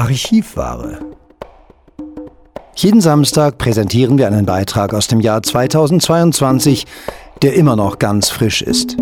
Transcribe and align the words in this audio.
Archivware. 0.00 0.98
Jeden 2.74 3.02
Samstag 3.02 3.58
präsentieren 3.58 4.16
wir 4.16 4.28
einen 4.28 4.46
Beitrag 4.46 4.94
aus 4.94 5.08
dem 5.08 5.20
Jahr 5.20 5.42
2022, 5.42 6.86
der 7.42 7.52
immer 7.52 7.76
noch 7.76 7.98
ganz 7.98 8.30
frisch 8.30 8.62
ist. 8.62 8.96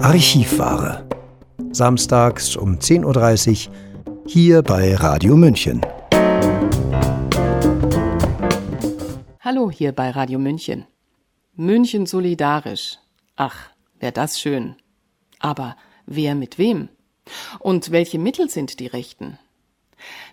Archivware. 0.00 1.06
Samstags 1.72 2.56
um 2.56 2.78
10.30 2.78 3.68
Uhr 3.68 3.74
hier 4.26 4.62
bei 4.62 4.94
Radio 4.94 5.36
München. 5.36 5.82
Hallo 9.40 9.70
hier 9.70 9.92
bei 9.92 10.08
Radio 10.08 10.38
München. 10.38 10.86
München 11.54 12.06
solidarisch. 12.06 12.96
Ach, 13.36 13.56
wäre 14.00 14.12
das 14.12 14.40
schön. 14.40 14.76
Aber 15.38 15.76
wer 16.06 16.34
mit 16.34 16.56
wem? 16.56 16.88
Und 17.58 17.90
welche 17.90 18.18
Mittel 18.18 18.48
sind 18.50 18.80
die 18.80 18.86
Rechten? 18.86 19.38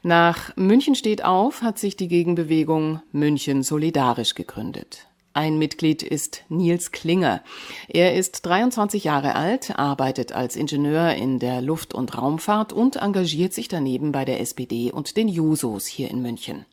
Nach 0.02 0.56
München 0.56 0.96
steht 0.96 1.24
auf 1.24 1.62
hat 1.62 1.80
sich 1.80 1.96
die 1.96 2.08
Gegenbewegung 2.08 3.02
München 3.12 3.64
solidarisch 3.64 4.36
gegründet. 4.36 5.08
Ein 5.36 5.58
Mitglied 5.58 6.04
ist 6.04 6.44
Nils 6.50 6.92
Klinger. 6.92 7.42
Er 7.88 8.14
ist 8.14 8.46
23 8.46 9.06
Jahre 9.06 9.36
alt, 9.36 9.80
arbeitet 9.80 10.32
als 10.32 10.56
Ingenieur 10.56 11.16
in 11.16 11.40
der 11.40 11.60
Luft- 11.62 11.96
und 11.96 12.16
Raumfahrt 12.16 12.72
und 12.72 12.98
engagiert 12.98 13.52
sich 13.52 13.68
daneben 13.68 14.12
bei 14.12 14.26
der 14.26 14.40
SPD 14.42 14.92
und 14.92 15.18
den 15.18 15.28
Jusos 15.28 15.88
hier 15.88 16.12
in 16.12 16.22
München. 16.22 16.68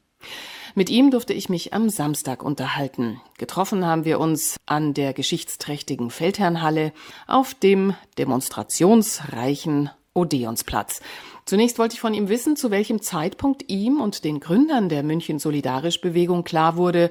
Mit 0.74 0.90
ihm 0.90 1.10
durfte 1.10 1.32
ich 1.32 1.48
mich 1.48 1.72
am 1.72 1.88
Samstag 1.88 2.42
unterhalten. 2.42 3.20
Getroffen 3.38 3.86
haben 3.86 4.04
wir 4.04 4.20
uns 4.20 4.56
an 4.66 4.92
der 4.92 5.14
geschichtsträchtigen 5.14 6.10
Feldherrnhalle 6.10 6.92
auf 7.26 7.54
dem 7.54 7.94
demonstrationsreichen 8.18 9.90
Odeonsplatz. 10.14 11.00
Zunächst 11.44 11.78
wollte 11.78 11.94
ich 11.94 12.00
von 12.00 12.14
ihm 12.14 12.28
wissen, 12.28 12.56
zu 12.56 12.70
welchem 12.70 13.00
Zeitpunkt 13.00 13.70
ihm 13.70 14.00
und 14.00 14.24
den 14.24 14.40
Gründern 14.40 14.88
der 14.88 15.02
München 15.02 15.38
Solidarisch 15.38 16.00
Bewegung 16.00 16.44
klar 16.44 16.76
wurde, 16.76 17.10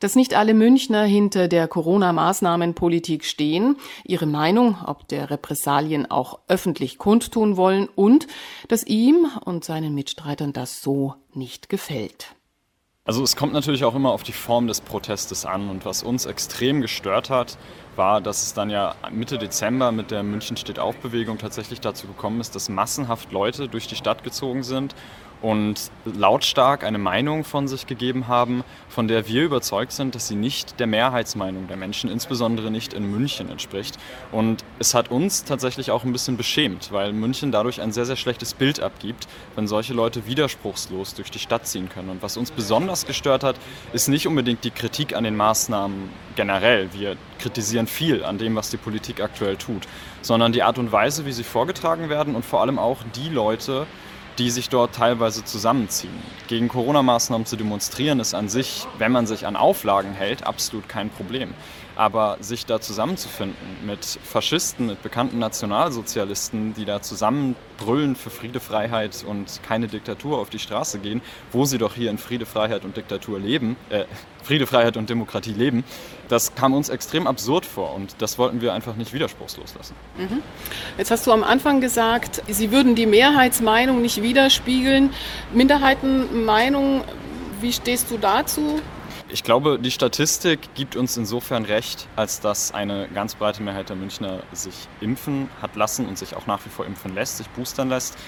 dass 0.00 0.16
nicht 0.16 0.34
alle 0.34 0.54
Münchner 0.54 1.04
hinter 1.04 1.48
der 1.48 1.68
Corona-Maßnahmenpolitik 1.68 3.24
stehen, 3.24 3.76
ihre 4.04 4.26
Meinung 4.26 4.76
ob 4.84 5.06
der 5.08 5.30
Repressalien 5.30 6.10
auch 6.10 6.40
öffentlich 6.48 6.98
kundtun 6.98 7.56
wollen 7.56 7.88
und 7.88 8.26
dass 8.68 8.84
ihm 8.84 9.28
und 9.44 9.64
seinen 9.64 9.94
Mitstreitern 9.94 10.52
das 10.52 10.82
so 10.82 11.14
nicht 11.34 11.68
gefällt. 11.68 12.34
Also 13.10 13.24
es 13.24 13.34
kommt 13.34 13.52
natürlich 13.54 13.82
auch 13.84 13.96
immer 13.96 14.12
auf 14.12 14.22
die 14.22 14.32
Form 14.32 14.68
des 14.68 14.80
Protestes 14.80 15.44
an. 15.44 15.68
Und 15.68 15.84
was 15.84 16.04
uns 16.04 16.26
extrem 16.26 16.80
gestört 16.80 17.28
hat, 17.28 17.58
war, 17.96 18.20
dass 18.20 18.44
es 18.44 18.54
dann 18.54 18.70
ja 18.70 18.94
Mitte 19.10 19.36
Dezember 19.36 19.90
mit 19.90 20.12
der 20.12 20.22
München 20.22 20.56
steht 20.56 20.78
auf 20.78 20.96
Bewegung 20.98 21.38
tatsächlich 21.38 21.80
dazu 21.80 22.06
gekommen 22.06 22.40
ist, 22.40 22.54
dass 22.54 22.68
massenhaft 22.68 23.32
Leute 23.32 23.68
durch 23.68 23.88
die 23.88 23.96
Stadt 23.96 24.22
gezogen 24.22 24.62
sind 24.62 24.94
und 25.42 25.90
lautstark 26.04 26.84
eine 26.84 26.98
Meinung 26.98 27.44
von 27.44 27.68
sich 27.68 27.86
gegeben 27.86 28.28
haben, 28.28 28.62
von 28.88 29.08
der 29.08 29.26
wir 29.26 29.44
überzeugt 29.44 29.92
sind, 29.92 30.14
dass 30.14 30.28
sie 30.28 30.34
nicht 30.34 30.78
der 30.80 30.86
Mehrheitsmeinung 30.86 31.66
der 31.68 31.76
Menschen, 31.76 32.10
insbesondere 32.10 32.70
nicht 32.70 32.92
in 32.92 33.10
München 33.10 33.48
entspricht. 33.50 33.98
Und 34.32 34.64
es 34.78 34.94
hat 34.94 35.10
uns 35.10 35.44
tatsächlich 35.44 35.90
auch 35.90 36.04
ein 36.04 36.12
bisschen 36.12 36.36
beschämt, 36.36 36.92
weil 36.92 37.12
München 37.12 37.52
dadurch 37.52 37.80
ein 37.80 37.92
sehr, 37.92 38.04
sehr 38.04 38.16
schlechtes 38.16 38.54
Bild 38.54 38.80
abgibt, 38.80 39.28
wenn 39.56 39.66
solche 39.66 39.94
Leute 39.94 40.26
widerspruchslos 40.26 41.14
durch 41.14 41.30
die 41.30 41.38
Stadt 41.38 41.66
ziehen 41.66 41.88
können. 41.88 42.10
Und 42.10 42.22
was 42.22 42.36
uns 42.36 42.50
besonders 42.50 43.06
gestört 43.06 43.44
hat, 43.44 43.56
ist 43.92 44.08
nicht 44.08 44.26
unbedingt 44.26 44.64
die 44.64 44.70
Kritik 44.70 45.14
an 45.16 45.24
den 45.24 45.36
Maßnahmen 45.36 46.10
generell. 46.36 46.92
Wir 46.92 47.16
kritisieren 47.38 47.86
viel 47.86 48.24
an 48.24 48.38
dem, 48.38 48.56
was 48.56 48.70
die 48.70 48.76
Politik 48.76 49.20
aktuell 49.22 49.56
tut, 49.56 49.86
sondern 50.20 50.52
die 50.52 50.62
Art 50.62 50.78
und 50.78 50.92
Weise, 50.92 51.24
wie 51.24 51.32
sie 51.32 51.44
vorgetragen 51.44 52.08
werden 52.08 52.34
und 52.34 52.44
vor 52.44 52.60
allem 52.60 52.78
auch 52.78 52.98
die 53.14 53.28
Leute, 53.28 53.86
die 54.40 54.48
sich 54.48 54.70
dort 54.70 54.94
teilweise 54.94 55.44
zusammenziehen. 55.44 56.14
Gegen 56.48 56.68
Corona-Maßnahmen 56.68 57.44
zu 57.44 57.56
demonstrieren 57.56 58.20
ist 58.20 58.32
an 58.32 58.48
sich, 58.48 58.86
wenn 58.96 59.12
man 59.12 59.26
sich 59.26 59.46
an 59.46 59.54
Auflagen 59.54 60.14
hält, 60.14 60.46
absolut 60.46 60.88
kein 60.88 61.10
Problem. 61.10 61.52
Aber 61.96 62.38
sich 62.40 62.66
da 62.66 62.80
zusammenzufinden 62.80 63.56
mit 63.84 64.04
Faschisten, 64.04 64.86
mit 64.86 65.02
bekannten 65.02 65.38
Nationalsozialisten, 65.38 66.74
die 66.74 66.84
da 66.84 67.02
zusammen 67.02 67.56
brüllen 67.76 68.16
für 68.16 68.30
Friede, 68.30 68.60
Freiheit 68.60 69.24
und 69.26 69.60
keine 69.62 69.88
Diktatur 69.88 70.38
auf 70.38 70.50
die 70.50 70.58
Straße 70.58 70.98
gehen, 70.98 71.22
wo 71.52 71.64
sie 71.64 71.78
doch 71.78 71.94
hier 71.94 72.10
in 72.10 72.18
Friede, 72.18 72.46
Freiheit 72.46 72.84
und 72.84 72.96
Diktatur 72.96 73.38
leben, 73.38 73.76
äh, 73.88 74.04
Friede, 74.42 74.66
Freiheit 74.66 74.96
und 74.96 75.10
Demokratie 75.10 75.52
leben, 75.52 75.84
das 76.28 76.54
kam 76.54 76.72
uns 76.74 76.88
extrem 76.88 77.26
absurd 77.26 77.66
vor 77.66 77.94
und 77.94 78.14
das 78.18 78.38
wollten 78.38 78.60
wir 78.60 78.72
einfach 78.72 78.96
nicht 78.96 79.12
widerspruchslos 79.12 79.74
lassen. 79.74 79.94
Mhm. 80.16 80.42
Jetzt 80.96 81.10
hast 81.10 81.26
du 81.26 81.32
am 81.32 81.42
Anfang 81.42 81.80
gesagt, 81.80 82.42
Sie 82.48 82.70
würden 82.70 82.94
die 82.94 83.06
Mehrheitsmeinung 83.06 84.00
nicht 84.00 84.22
widerspiegeln. 84.22 85.10
Minderheitenmeinung, 85.52 87.02
wie 87.60 87.72
stehst 87.72 88.10
du 88.10 88.18
dazu? 88.18 88.80
Ich 89.32 89.44
glaube, 89.44 89.78
die 89.78 89.92
Statistik 89.92 90.74
gibt 90.74 90.96
uns 90.96 91.16
insofern 91.16 91.64
recht, 91.64 92.08
als 92.16 92.40
dass 92.40 92.74
eine 92.74 93.06
ganz 93.14 93.36
breite 93.36 93.62
Mehrheit 93.62 93.88
der 93.88 93.94
Münchner 93.94 94.42
sich 94.52 94.74
impfen 95.00 95.48
hat 95.62 95.76
lassen 95.76 96.06
und 96.06 96.18
sich 96.18 96.34
auch 96.34 96.48
nach 96.48 96.64
wie 96.66 96.68
vor 96.68 96.84
impfen 96.84 97.14
lässt, 97.14 97.36
sich 97.36 97.48
boostern 97.50 97.88
lässt. 97.88 98.18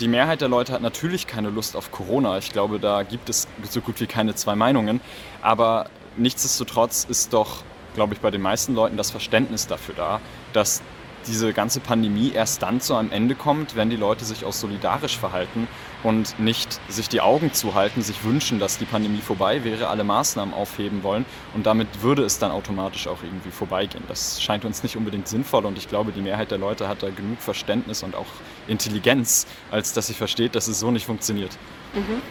Die 0.00 0.08
Mehrheit 0.08 0.40
der 0.40 0.48
Leute 0.48 0.72
hat 0.72 0.82
natürlich 0.82 1.28
keine 1.28 1.50
Lust 1.50 1.76
auf 1.76 1.92
Corona. 1.92 2.38
Ich 2.38 2.52
glaube, 2.52 2.80
da 2.80 3.04
gibt 3.04 3.28
es 3.28 3.46
so 3.70 3.80
gut 3.80 4.00
wie 4.00 4.06
keine 4.06 4.34
zwei 4.34 4.56
Meinungen. 4.56 5.00
Aber 5.42 5.86
nichtsdestotrotz 6.16 7.06
ist 7.08 7.32
doch, 7.32 7.62
glaube 7.94 8.14
ich, 8.14 8.20
bei 8.20 8.32
den 8.32 8.42
meisten 8.42 8.74
Leuten 8.74 8.96
das 8.96 9.12
Verständnis 9.12 9.68
dafür 9.68 9.94
da, 9.94 10.20
dass 10.52 10.82
diese 11.26 11.52
ganze 11.52 11.80
Pandemie 11.80 12.32
erst 12.32 12.62
dann 12.62 12.80
zu 12.80 12.94
einem 12.94 13.10
Ende 13.10 13.34
kommt, 13.34 13.76
wenn 13.76 13.90
die 13.90 13.96
Leute 13.96 14.24
sich 14.24 14.44
auch 14.44 14.52
solidarisch 14.52 15.18
verhalten 15.18 15.68
und 16.02 16.38
nicht 16.38 16.80
sich 16.88 17.08
die 17.08 17.20
Augen 17.20 17.52
zuhalten, 17.52 18.02
sich 18.02 18.24
wünschen, 18.24 18.58
dass 18.58 18.78
die 18.78 18.84
Pandemie 18.84 19.20
vorbei 19.20 19.64
wäre, 19.64 19.88
alle 19.88 20.04
Maßnahmen 20.04 20.54
aufheben 20.54 21.02
wollen 21.02 21.24
und 21.54 21.66
damit 21.66 22.02
würde 22.02 22.24
es 22.24 22.38
dann 22.38 22.50
automatisch 22.50 23.06
auch 23.06 23.22
irgendwie 23.22 23.50
vorbeigehen. 23.50 24.04
Das 24.08 24.42
scheint 24.42 24.64
uns 24.64 24.82
nicht 24.82 24.96
unbedingt 24.96 25.28
sinnvoll 25.28 25.64
und 25.66 25.78
ich 25.78 25.88
glaube, 25.88 26.12
die 26.12 26.22
Mehrheit 26.22 26.50
der 26.50 26.58
Leute 26.58 26.88
hat 26.88 27.02
da 27.02 27.10
genug 27.10 27.40
Verständnis 27.40 28.02
und 28.02 28.14
auch 28.14 28.26
Intelligenz, 28.66 29.46
als 29.70 29.92
dass 29.92 30.06
sie 30.06 30.14
versteht, 30.14 30.54
dass 30.54 30.68
es 30.68 30.80
so 30.80 30.90
nicht 30.90 31.06
funktioniert. 31.06 31.56
Mhm. 31.94 32.22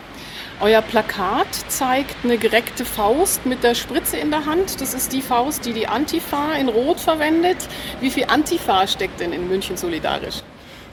Euer 0.61 0.83
Plakat 0.83 1.47
zeigt 1.69 2.23
eine 2.23 2.37
gereckte 2.37 2.85
Faust 2.85 3.47
mit 3.47 3.63
der 3.63 3.73
Spritze 3.73 4.17
in 4.17 4.29
der 4.29 4.45
Hand. 4.45 4.79
Das 4.79 4.93
ist 4.93 5.11
die 5.11 5.23
Faust, 5.23 5.65
die 5.65 5.73
die 5.73 5.87
Antifa 5.87 6.53
in 6.53 6.69
Rot 6.69 6.99
verwendet. 6.99 7.57
Wie 7.99 8.11
viel 8.11 8.25
Antifa 8.25 8.85
steckt 8.85 9.21
denn 9.21 9.33
in 9.33 9.47
München 9.47 9.75
solidarisch? 9.75 10.43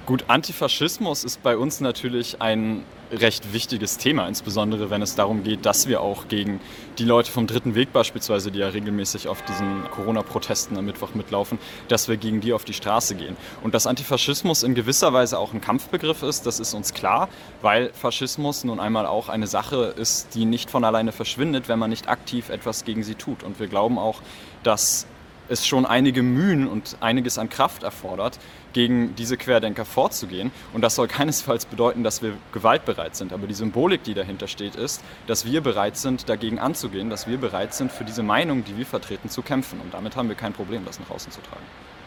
Gut, 0.08 0.24
Antifaschismus 0.28 1.22
ist 1.22 1.42
bei 1.42 1.58
uns 1.58 1.80
natürlich 1.80 2.40
ein 2.40 2.82
recht 3.12 3.52
wichtiges 3.52 3.98
Thema, 3.98 4.26
insbesondere 4.26 4.88
wenn 4.88 5.02
es 5.02 5.16
darum 5.16 5.44
geht, 5.44 5.66
dass 5.66 5.86
wir 5.86 6.00
auch 6.00 6.28
gegen 6.28 6.60
die 6.96 7.04
Leute 7.04 7.30
vom 7.30 7.46
Dritten 7.46 7.74
Weg 7.74 7.92
beispielsweise, 7.92 8.50
die 8.50 8.60
ja 8.60 8.68
regelmäßig 8.68 9.28
auf 9.28 9.42
diesen 9.42 9.84
Corona-Protesten 9.90 10.78
am 10.78 10.86
Mittwoch 10.86 11.12
mitlaufen, 11.12 11.58
dass 11.88 12.08
wir 12.08 12.16
gegen 12.16 12.40
die 12.40 12.54
auf 12.54 12.64
die 12.64 12.72
Straße 12.72 13.16
gehen. 13.16 13.36
Und 13.62 13.74
dass 13.74 13.86
Antifaschismus 13.86 14.62
in 14.62 14.74
gewisser 14.74 15.12
Weise 15.12 15.38
auch 15.38 15.52
ein 15.52 15.60
Kampfbegriff 15.60 16.22
ist, 16.22 16.46
das 16.46 16.58
ist 16.58 16.72
uns 16.72 16.94
klar, 16.94 17.28
weil 17.60 17.90
Faschismus 17.92 18.64
nun 18.64 18.80
einmal 18.80 19.04
auch 19.04 19.28
eine 19.28 19.46
Sache 19.46 19.92
ist, 19.94 20.34
die 20.34 20.46
nicht 20.46 20.70
von 20.70 20.84
alleine 20.84 21.12
verschwindet, 21.12 21.68
wenn 21.68 21.78
man 21.78 21.90
nicht 21.90 22.08
aktiv 22.08 22.48
etwas 22.48 22.86
gegen 22.86 23.02
sie 23.02 23.14
tut. 23.14 23.42
Und 23.42 23.60
wir 23.60 23.66
glauben 23.66 23.98
auch, 23.98 24.22
dass 24.62 25.06
es 25.48 25.66
schon 25.66 25.86
einige 25.86 26.22
Mühen 26.22 26.66
und 26.66 26.96
einiges 27.00 27.38
an 27.38 27.48
Kraft 27.48 27.82
erfordert, 27.82 28.38
gegen 28.72 29.14
diese 29.16 29.36
Querdenker 29.36 29.84
vorzugehen. 29.84 30.50
Und 30.72 30.82
das 30.82 30.94
soll 30.94 31.08
keinesfalls 31.08 31.66
bedeuten, 31.66 32.04
dass 32.04 32.22
wir 32.22 32.34
gewaltbereit 32.52 33.16
sind. 33.16 33.32
Aber 33.32 33.46
die 33.46 33.54
Symbolik, 33.54 34.02
die 34.04 34.14
dahinter 34.14 34.48
steht, 34.48 34.76
ist, 34.76 35.02
dass 35.26 35.44
wir 35.44 35.60
bereit 35.60 35.96
sind, 35.96 36.28
dagegen 36.28 36.58
anzugehen, 36.58 37.10
dass 37.10 37.26
wir 37.26 37.38
bereit 37.38 37.74
sind, 37.74 37.92
für 37.92 38.04
diese 38.04 38.22
Meinung, 38.22 38.64
die 38.64 38.76
wir 38.76 38.86
vertreten, 38.86 39.28
zu 39.28 39.42
kämpfen. 39.42 39.80
Und 39.80 39.94
damit 39.94 40.16
haben 40.16 40.28
wir 40.28 40.36
kein 40.36 40.52
Problem, 40.52 40.84
das 40.84 41.00
nach 41.00 41.10
außen 41.10 41.32
zu 41.32 41.40
tragen. 41.40 41.64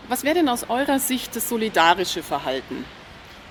Was 0.07 0.23
wäre 0.23 0.35
denn 0.35 0.49
aus 0.49 0.69
eurer 0.69 0.99
Sicht 0.99 1.35
das 1.35 1.47
solidarische 1.47 2.23
Verhalten? 2.23 2.85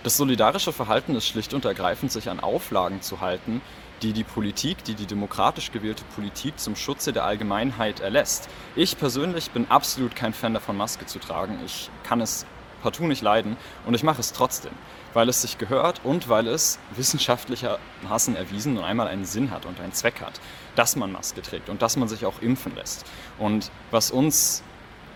Das 0.03 0.17
solidarische 0.17 0.73
Verhalten 0.73 1.15
ist 1.15 1.27
schlicht 1.27 1.53
und 1.53 1.65
ergreifend, 1.65 2.11
sich 2.11 2.31
an 2.31 2.41
Auflagen 2.41 3.03
zu 3.03 3.21
halten, 3.21 3.61
die 4.03 4.13
die 4.13 4.25
Politik, 4.25 4.83
die 4.85 4.95
die 4.95 5.07
demokratisch 5.07 5.73
gewählte 5.73 6.05
Politik 6.15 6.59
zum 6.59 6.75
Schutze 6.75 7.13
der 7.13 7.25
Allgemeinheit 7.25 8.01
erlässt. 8.01 8.49
Ich 8.77 8.99
persönlich 8.99 9.51
bin 9.51 9.67
absolut 9.69 10.17
kein 10.17 10.33
Fan 10.33 10.55
davon, 10.55 10.77
Maske 10.77 11.05
zu 11.07 11.19
tragen. 11.19 11.59
Ich 11.67 11.91
kann 12.03 12.21
es 12.21 12.47
partout 12.83 13.07
nicht 13.07 13.23
leiden 13.23 13.57
und 13.87 13.95
ich 13.95 14.03
mache 14.03 14.21
es 14.21 14.33
trotzdem, 14.33 14.73
weil 15.15 15.29
es 15.29 15.43
sich 15.43 15.59
gehört 15.59 16.01
und 16.05 16.29
weil 16.29 16.47
es 16.47 16.79
wissenschaftlichermaßen 16.97 18.37
erwiesen 18.37 18.77
und 18.79 18.85
einmal 18.85 19.09
einen 19.09 19.25
Sinn 19.25 19.51
hat 19.51 19.67
und 19.67 19.81
einen 19.81 19.93
Zweck 19.93 20.21
hat, 20.21 20.41
dass 20.77 20.97
man 20.97 21.13
Maske 21.13 21.43
trägt 21.43 21.69
und 21.69 21.83
dass 21.83 21.97
man 21.97 22.09
sich 22.09 22.27
auch 22.27 22.41
impfen 22.41 22.75
lässt. 22.75 23.05
Und 23.39 23.71
was 23.91 24.11
uns 24.11 24.63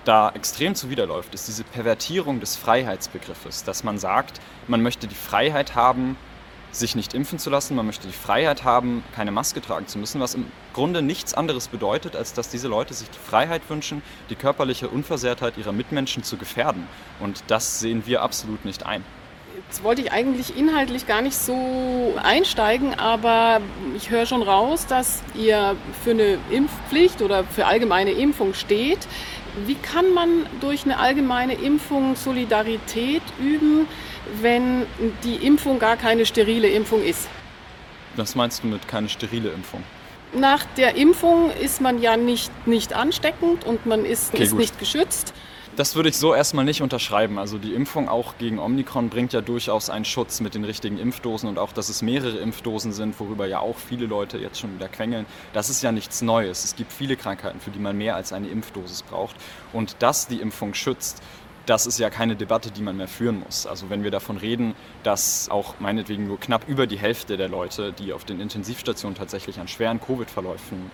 da 0.05 0.31
extrem 0.31 0.75
zuwiderläuft, 0.75 1.35
ist 1.35 1.49
diese 1.49 1.65
Pervertierung 1.65 2.41
des 2.41 2.57
Freiheitsbegriffes, 2.57 3.65
dass 3.65 3.85
man 3.85 3.99
sagt, 3.99 4.41
man 4.69 4.83
möchte 4.83 5.07
die 5.07 5.15
Freiheit 5.15 5.75
haben, 5.75 6.17
sich 6.77 6.95
nicht 6.97 7.15
impfen 7.15 7.39
zu 7.39 7.51
lassen, 7.51 7.75
man 7.77 7.87
möchte 7.87 8.07
die 8.07 8.13
Freiheit 8.13 8.65
haben, 8.65 9.05
keine 9.15 9.31
Maske 9.31 9.61
tragen 9.61 9.87
zu 9.87 9.99
müssen, 9.99 10.21
was 10.21 10.35
im 10.35 10.47
Grunde 10.73 11.03
nichts 11.03 11.35
anderes 11.35 11.69
bedeutet, 11.69 12.17
als 12.17 12.33
dass 12.33 12.49
diese 12.49 12.69
Leute 12.69 12.95
sich 12.95 13.09
die 13.11 13.19
Freiheit 13.19 13.63
wünschen, 13.69 14.03
die 14.31 14.35
körperliche 14.35 14.89
Unversehrtheit 14.89 15.57
ihrer 15.59 15.73
Mitmenschen 15.73 16.23
zu 16.23 16.37
gefährden. 16.37 16.87
Und 17.21 17.45
das 17.47 17.81
sehen 17.81 18.05
wir 18.07 18.23
absolut 18.23 18.65
nicht 18.65 18.87
ein. 18.87 19.05
Jetzt 19.69 19.85
wollte 19.85 20.03
ich 20.03 20.13
eigentlich 20.13 20.57
inhaltlich 20.57 21.07
gar 21.07 21.23
nicht 21.23 21.37
so 21.37 22.15
einsteigen, 22.23 22.99
aber 22.99 23.61
ich 23.97 24.11
höre 24.11 24.27
schon 24.27 24.43
raus, 24.43 24.87
dass 24.87 25.23
ihr 25.35 25.77
für 26.03 26.11
eine 26.11 26.39
Impfpflicht 26.51 27.23
oder 27.23 27.45
für 27.45 27.67
allgemeine 27.67 28.11
Impfung 28.11 28.55
steht. 28.55 29.07
Wie 29.67 29.77
kann 29.77 30.13
man 30.13 30.47
durch 30.61 30.85
eine 30.85 30.99
allgemeine 30.99 31.55
Impfung 31.55 32.17
Solidarität 32.17 33.23
üben, 33.41 33.87
wenn 34.41 34.87
die 35.23 35.37
Impfung 35.47 35.79
gar 35.79 35.97
keine 35.97 36.27
sterile 36.27 36.69
Impfung 36.69 37.03
ist? 37.03 37.29
Was 38.17 38.35
meinst 38.35 38.63
du 38.63 38.69
mit 38.69 38.87
keine 38.89 39.09
sterile 39.09 39.51
Impfung? 39.51 39.83
Nach 40.35 40.65
der 40.77 40.97
Impfung 40.97 41.51
ist 41.51 41.81
man 41.81 42.03
ja 42.03 42.17
nicht, 42.17 42.51
nicht 42.67 42.93
ansteckend 42.93 43.65
und 43.65 43.87
man 43.87 44.05
ist, 44.05 44.35
okay, 44.35 44.43
ist 44.43 44.55
nicht 44.55 44.79
geschützt. 44.79 45.33
Das 45.77 45.97
würde 45.97 46.09
ich 46.09 46.17
so 46.17 46.33
erstmal 46.33 46.65
nicht 46.65 46.83
unterschreiben. 46.83 47.37
Also 47.37 47.59
die 47.59 47.75
Impfung 47.75 48.09
auch 48.09 48.39
gegen 48.39 48.61
Omikron 48.61 49.09
bringt 49.09 49.33
ja 49.33 49.41
durchaus 49.41 49.91
einen 49.91 50.05
Schutz 50.05 50.41
mit 50.41 50.55
den 50.55 50.63
richtigen 50.63 50.99
Impfdosen 50.99 51.49
und 51.49 51.59
auch, 51.59 51.73
dass 51.73 51.89
es 51.89 52.01
mehrere 52.01 52.39
Impfdosen 52.39 52.93
sind, 52.93 53.19
worüber 53.19 53.47
ja 53.47 53.59
auch 53.59 53.77
viele 53.77 54.07
Leute 54.07 54.39
jetzt 54.39 54.61
schon 54.61 54.77
wieder 54.77 54.87
quengeln. 54.87 55.27
Das 55.53 55.71
ist 55.71 55.83
ja 55.83 55.91
nichts 55.91 56.23
Neues. 56.23 56.63
Es 56.63 56.77
gibt 56.77 56.93
viele 56.93 57.17
Krankheiten, 57.17 57.59
für 57.59 57.71
die 57.71 57.81
man 57.81 57.99
mehr 57.99 58.15
als 58.15 58.33
eine 58.33 58.47
Impfdosis 58.49 59.03
braucht. 59.03 59.35
Und 59.73 59.97
dass 59.99 60.29
die 60.29 60.41
Impfung 60.41 60.75
schützt, 60.75 61.21
das 61.67 61.87
ist 61.87 61.99
ja 61.99 62.11
keine 62.11 62.37
Debatte, 62.37 62.71
die 62.71 62.83
man 62.83 62.97
mehr 62.97 63.09
führen 63.09 63.41
muss. 63.41 63.67
Also 63.67 63.91
wenn 63.91 64.05
wir 64.05 64.11
davon 64.11 64.37
reden, 64.37 64.75
dass 65.03 65.49
auch 65.49 65.75
meinetwegen 65.81 66.27
nur 66.27 66.39
knapp 66.39 66.69
über 66.69 66.87
die 66.87 66.99
Hälfte 66.99 67.37
der 67.37 67.49
Leute, 67.49 67.93
die 67.93 68.13
auf 68.13 68.25
den 68.25 68.41
Intensivstationen 68.41 69.17
tatsächlich 69.17 69.59
an 69.61 69.69
schweren 69.69 70.01
Covid-Verläufen 70.01 70.91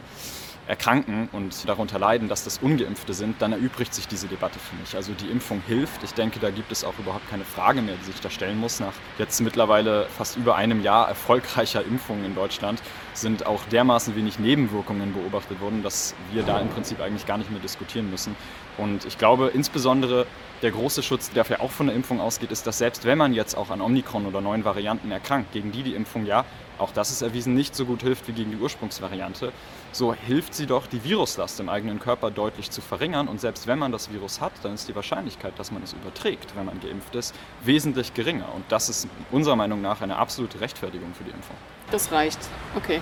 erkranken 0.71 1.29
und 1.33 1.69
darunter 1.69 1.99
leiden, 1.99 2.29
dass 2.29 2.45
das 2.45 2.59
Ungeimpfte 2.59 3.13
sind, 3.13 3.43
dann 3.43 3.53
erübrigt 3.53 3.93
sich 3.93 4.07
diese 4.07 4.29
Debatte 4.29 4.61
für 4.61 4.77
mich. 4.77 4.95
Also 4.95 5.13
die 5.13 5.27
Impfung 5.27 5.61
hilft. 5.67 6.05
Ich 6.05 6.15
denke, 6.15 6.39
da 6.39 6.51
gibt 6.51 6.71
es 6.71 6.85
auch 6.85 6.97
überhaupt 7.01 7.29
keine 7.29 7.45
Frage 7.45 7.83
mehr, 7.83 7.97
die 8.01 8.05
sich 8.05 8.21
da 8.21 8.31
stellen 8.31 8.59
muss. 8.59 8.79
Nach 8.79 8.93
jetzt 9.19 9.41
mittlerweile 9.41 10.07
fast 10.17 10.37
über 10.37 10.55
einem 10.55 10.81
Jahr 10.83 11.09
erfolgreicher 11.09 11.85
Impfungen 11.85 12.25
in 12.25 12.37
Deutschland 12.37 12.81
sind 13.15 13.47
auch 13.47 13.65
dermaßen 13.65 14.15
wenig 14.15 14.39
Nebenwirkungen 14.39 15.13
beobachtet 15.13 15.61
worden, 15.61 15.83
dass 15.83 16.15
wir 16.33 16.45
da 16.45 16.61
im 16.61 16.69
Prinzip 16.69 17.01
eigentlich 17.01 17.27
gar 17.27 17.39
nicht 17.39 17.51
mehr 17.51 17.61
diskutieren 17.61 18.09
müssen. 18.09 18.37
Und 18.79 19.05
ich 19.05 19.19
glaube 19.19 19.51
insbesondere 19.53 20.27
der 20.63 20.71
große 20.71 21.03
Schutz, 21.03 21.31
der 21.31 21.47
ja 21.47 21.61
auch 21.61 21.71
von 21.71 21.87
der 21.87 21.97
Impfung 21.97 22.21
ausgeht, 22.21 22.53
ist, 22.53 22.67
dass 22.67 22.79
selbst 22.79 23.05
wenn 23.05 23.19
man 23.19 23.33
jetzt 23.33 23.57
auch 23.57 23.71
an 23.71 23.81
Omikron 23.81 24.27
oder 24.27 24.41
neuen 24.41 24.65
Varianten 24.65 25.11
erkrankt, 25.11 25.53
gegen 25.53 25.73
die 25.73 25.83
die 25.83 25.95
Impfung 25.95 26.27
ja, 26.27 26.45
auch 26.79 26.93
das 26.93 27.11
ist 27.11 27.23
erwiesen, 27.23 27.55
nicht 27.55 27.75
so 27.75 27.85
gut 27.85 28.03
hilft 28.03 28.27
wie 28.29 28.33
gegen 28.33 28.51
die 28.51 28.57
Ursprungsvariante, 28.57 29.53
so 29.93 30.15
hilft 30.15 30.55
sie 30.55 30.67
doch, 30.67 30.87
die 30.87 31.05
Viruslast 31.05 31.61
im 31.61 31.69
eigenen 31.69 31.99
Körper 31.99 32.31
deutlich 32.31 32.71
zu 32.71 32.81
verringern. 32.81 33.29
Und 33.29 33.41
selbst 33.41 33.67
wenn 33.67 33.79
man 33.79 33.93
das 33.93 34.13
Virus 34.13 34.41
hat, 34.41 34.53
dann 34.63 34.75
ist 34.75 34.89
die 34.89 34.95
Wahrscheinlichkeit, 34.95 35.59
dass 35.59 35.71
man 35.71 35.83
es 35.83 35.93
überträgt, 35.93 36.57
wenn 36.57 36.65
man 36.65 36.81
geimpft 36.81 37.15
ist, 37.15 37.35
wesentlich 37.63 38.15
geringer. 38.15 38.47
Und 38.55 38.65
das 38.69 38.89
ist 38.89 39.09
unserer 39.31 39.57
Meinung 39.57 39.83
nach 39.83 40.01
eine 40.01 40.17
absolute 40.17 40.61
Rechtfertigung 40.61 41.13
für 41.15 41.25
die 41.25 41.31
Impfung. 41.31 41.57
Das 41.91 42.13
reicht. 42.13 42.39
Okay. 42.77 43.01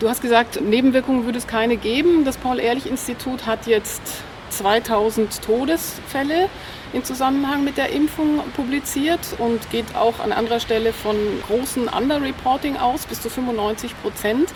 Du 0.00 0.08
hast 0.08 0.22
gesagt, 0.22 0.60
Nebenwirkungen 0.60 1.24
würde 1.26 1.38
es 1.38 1.46
keine 1.46 1.76
geben. 1.76 2.24
Das 2.24 2.36
Paul-Ehrlich-Institut 2.36 3.46
hat 3.46 3.66
jetzt 3.66 4.02
2000 4.50 5.42
Todesfälle 5.42 6.48
im 6.92 7.04
Zusammenhang 7.04 7.64
mit 7.64 7.76
der 7.76 7.90
Impfung 7.90 8.40
publiziert 8.54 9.20
und 9.38 9.70
geht 9.70 9.94
auch 9.94 10.20
an 10.20 10.32
anderer 10.32 10.60
Stelle 10.60 10.92
von 10.92 11.16
großen 11.46 11.88
Underreporting 11.88 12.76
aus, 12.76 13.06
bis 13.06 13.20
zu 13.20 13.30
95 13.30 14.00
Prozent. 14.02 14.50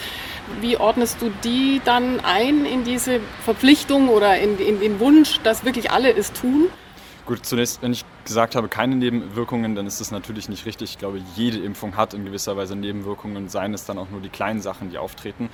Wie 0.60 0.76
ordnest 0.76 1.20
du 1.20 1.30
die 1.44 1.80
dann 1.84 2.20
ein 2.20 2.64
in 2.64 2.84
diese 2.84 3.20
Verpflichtung 3.44 4.08
oder 4.08 4.38
in, 4.38 4.58
in 4.58 4.80
den 4.80 5.00
Wunsch, 5.00 5.40
dass 5.42 5.64
wirklich 5.64 5.90
alle 5.90 6.14
es 6.14 6.32
tun? 6.32 6.68
Gut, 7.24 7.44
zunächst, 7.44 7.82
wenn 7.82 7.92
ich 7.92 8.04
gesagt 8.26 8.54
habe, 8.54 8.68
keine 8.68 8.96
Nebenwirkungen, 8.96 9.74
dann 9.74 9.86
ist 9.86 10.00
das 10.00 10.10
natürlich 10.10 10.48
nicht 10.48 10.66
richtig. 10.66 10.90
Ich 10.90 10.98
glaube, 10.98 11.20
jede 11.34 11.58
Impfung 11.58 11.96
hat 11.96 12.12
in 12.12 12.24
gewisser 12.24 12.56
Weise 12.56 12.76
Nebenwirkungen, 12.76 13.48
seien 13.48 13.72
es 13.72 13.86
dann 13.86 13.98
auch 13.98 14.10
nur 14.10 14.20
die 14.20 14.28
kleinen 14.28 14.60
Sachen, 14.60 14.90
die 14.90 14.98
auftreten. 14.98 15.48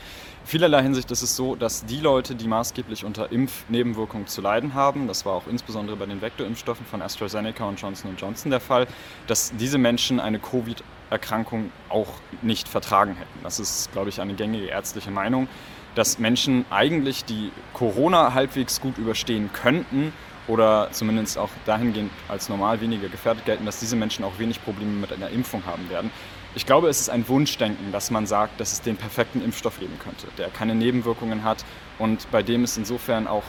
Vielerlei 0.44 0.82
Hinsicht 0.82 1.10
ist 1.10 1.22
es 1.22 1.36
so, 1.36 1.54
dass 1.54 1.84
die 1.84 2.00
Leute, 2.00 2.34
die 2.34 2.48
maßgeblich 2.48 3.04
unter 3.04 3.30
Impfnebenwirkungen 3.30 4.26
zu 4.26 4.40
leiden 4.40 4.74
haben, 4.74 5.06
das 5.06 5.24
war 5.24 5.34
auch 5.34 5.46
insbesondere 5.46 5.96
bei 5.96 6.06
den 6.06 6.20
Vektorimpfstoffen 6.20 6.84
von 6.84 7.00
AstraZeneca 7.00 7.64
und 7.64 7.80
Johnson 7.80 8.16
Johnson 8.16 8.50
der 8.50 8.60
Fall, 8.60 8.88
dass 9.28 9.52
diese 9.56 9.78
Menschen 9.78 10.18
eine 10.18 10.40
Covid-Erkrankung 10.40 11.70
auch 11.88 12.08
nicht 12.40 12.68
vertragen 12.68 13.14
hätten. 13.14 13.38
Das 13.44 13.60
ist, 13.60 13.92
glaube 13.92 14.08
ich, 14.08 14.20
eine 14.20 14.34
gängige 14.34 14.66
ärztliche 14.66 15.10
Meinung, 15.10 15.46
dass 15.94 16.18
Menschen 16.18 16.64
eigentlich, 16.70 17.24
die 17.24 17.50
Corona 17.74 18.34
halbwegs 18.34 18.80
gut 18.80 18.98
überstehen 18.98 19.50
könnten, 19.52 20.12
oder 20.48 20.88
zumindest 20.92 21.38
auch 21.38 21.50
dahingehend 21.66 22.10
als 22.28 22.48
normal 22.48 22.80
weniger 22.80 23.08
gefährdet 23.08 23.44
gelten, 23.44 23.64
dass 23.64 23.80
diese 23.80 23.96
Menschen 23.96 24.24
auch 24.24 24.38
wenig 24.38 24.62
Probleme 24.64 24.92
mit 24.92 25.12
einer 25.12 25.30
Impfung 25.30 25.64
haben 25.66 25.88
werden. 25.88 26.10
Ich 26.54 26.66
glaube, 26.66 26.88
es 26.88 27.00
ist 27.00 27.08
ein 27.08 27.26
Wunschdenken, 27.28 27.92
dass 27.92 28.10
man 28.10 28.26
sagt, 28.26 28.60
dass 28.60 28.72
es 28.72 28.82
den 28.82 28.96
perfekten 28.96 29.42
Impfstoff 29.42 29.78
geben 29.78 29.98
könnte, 29.98 30.26
der 30.36 30.48
keine 30.48 30.74
Nebenwirkungen 30.74 31.44
hat 31.44 31.64
und 31.98 32.30
bei 32.30 32.42
dem 32.42 32.64
es 32.64 32.76
insofern 32.76 33.26
auch 33.26 33.44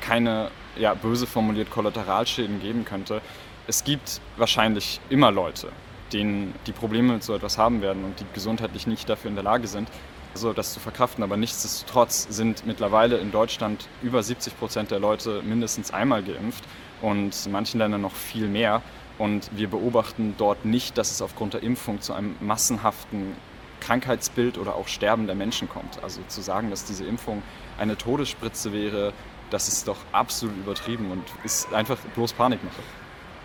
keine, 0.00 0.50
ja, 0.76 0.94
böse 0.94 1.26
formuliert, 1.26 1.70
Kollateralschäden 1.70 2.60
geben 2.60 2.84
könnte. 2.84 3.20
Es 3.66 3.82
gibt 3.82 4.20
wahrscheinlich 4.36 5.00
immer 5.10 5.32
Leute, 5.32 5.72
denen 6.12 6.54
die 6.66 6.72
Probleme 6.72 7.14
mit 7.14 7.24
so 7.24 7.34
etwas 7.34 7.58
haben 7.58 7.82
werden 7.82 8.04
und 8.04 8.20
die 8.20 8.24
gesundheitlich 8.32 8.86
nicht 8.86 9.08
dafür 9.08 9.30
in 9.30 9.34
der 9.34 9.44
Lage 9.44 9.66
sind, 9.66 9.88
so 10.34 10.52
das 10.52 10.72
zu 10.72 10.80
verkraften. 10.80 11.24
Aber 11.24 11.36
nichtsdestotrotz 11.36 12.26
sind 12.30 12.66
mittlerweile 12.66 13.18
in 13.18 13.30
Deutschland 13.32 13.86
über 14.02 14.22
70 14.22 14.58
Prozent 14.58 14.90
der 14.90 15.00
Leute 15.00 15.42
mindestens 15.42 15.92
einmal 15.92 16.22
geimpft 16.22 16.64
und 17.02 17.34
in 17.46 17.52
manchen 17.52 17.78
Ländern 17.78 18.02
noch 18.02 18.14
viel 18.14 18.48
mehr. 18.48 18.82
Und 19.18 19.50
wir 19.56 19.68
beobachten 19.68 20.34
dort 20.38 20.64
nicht, 20.64 20.96
dass 20.96 21.10
es 21.10 21.22
aufgrund 21.22 21.54
der 21.54 21.62
Impfung 21.62 22.00
zu 22.00 22.12
einem 22.12 22.36
massenhaften 22.40 23.34
Krankheitsbild 23.80 24.58
oder 24.58 24.76
auch 24.76 24.88
Sterben 24.88 25.26
der 25.26 25.34
Menschen 25.34 25.68
kommt. 25.68 26.02
Also 26.02 26.20
zu 26.28 26.40
sagen, 26.40 26.70
dass 26.70 26.84
diese 26.84 27.04
Impfung 27.04 27.42
eine 27.78 27.96
Todesspritze 27.96 28.72
wäre, 28.72 29.12
das 29.50 29.68
ist 29.68 29.88
doch 29.88 29.96
absolut 30.12 30.56
übertrieben 30.56 31.10
und 31.10 31.24
ist 31.44 31.72
einfach 31.72 31.96
bloß 32.14 32.32
Panikmache. 32.34 32.82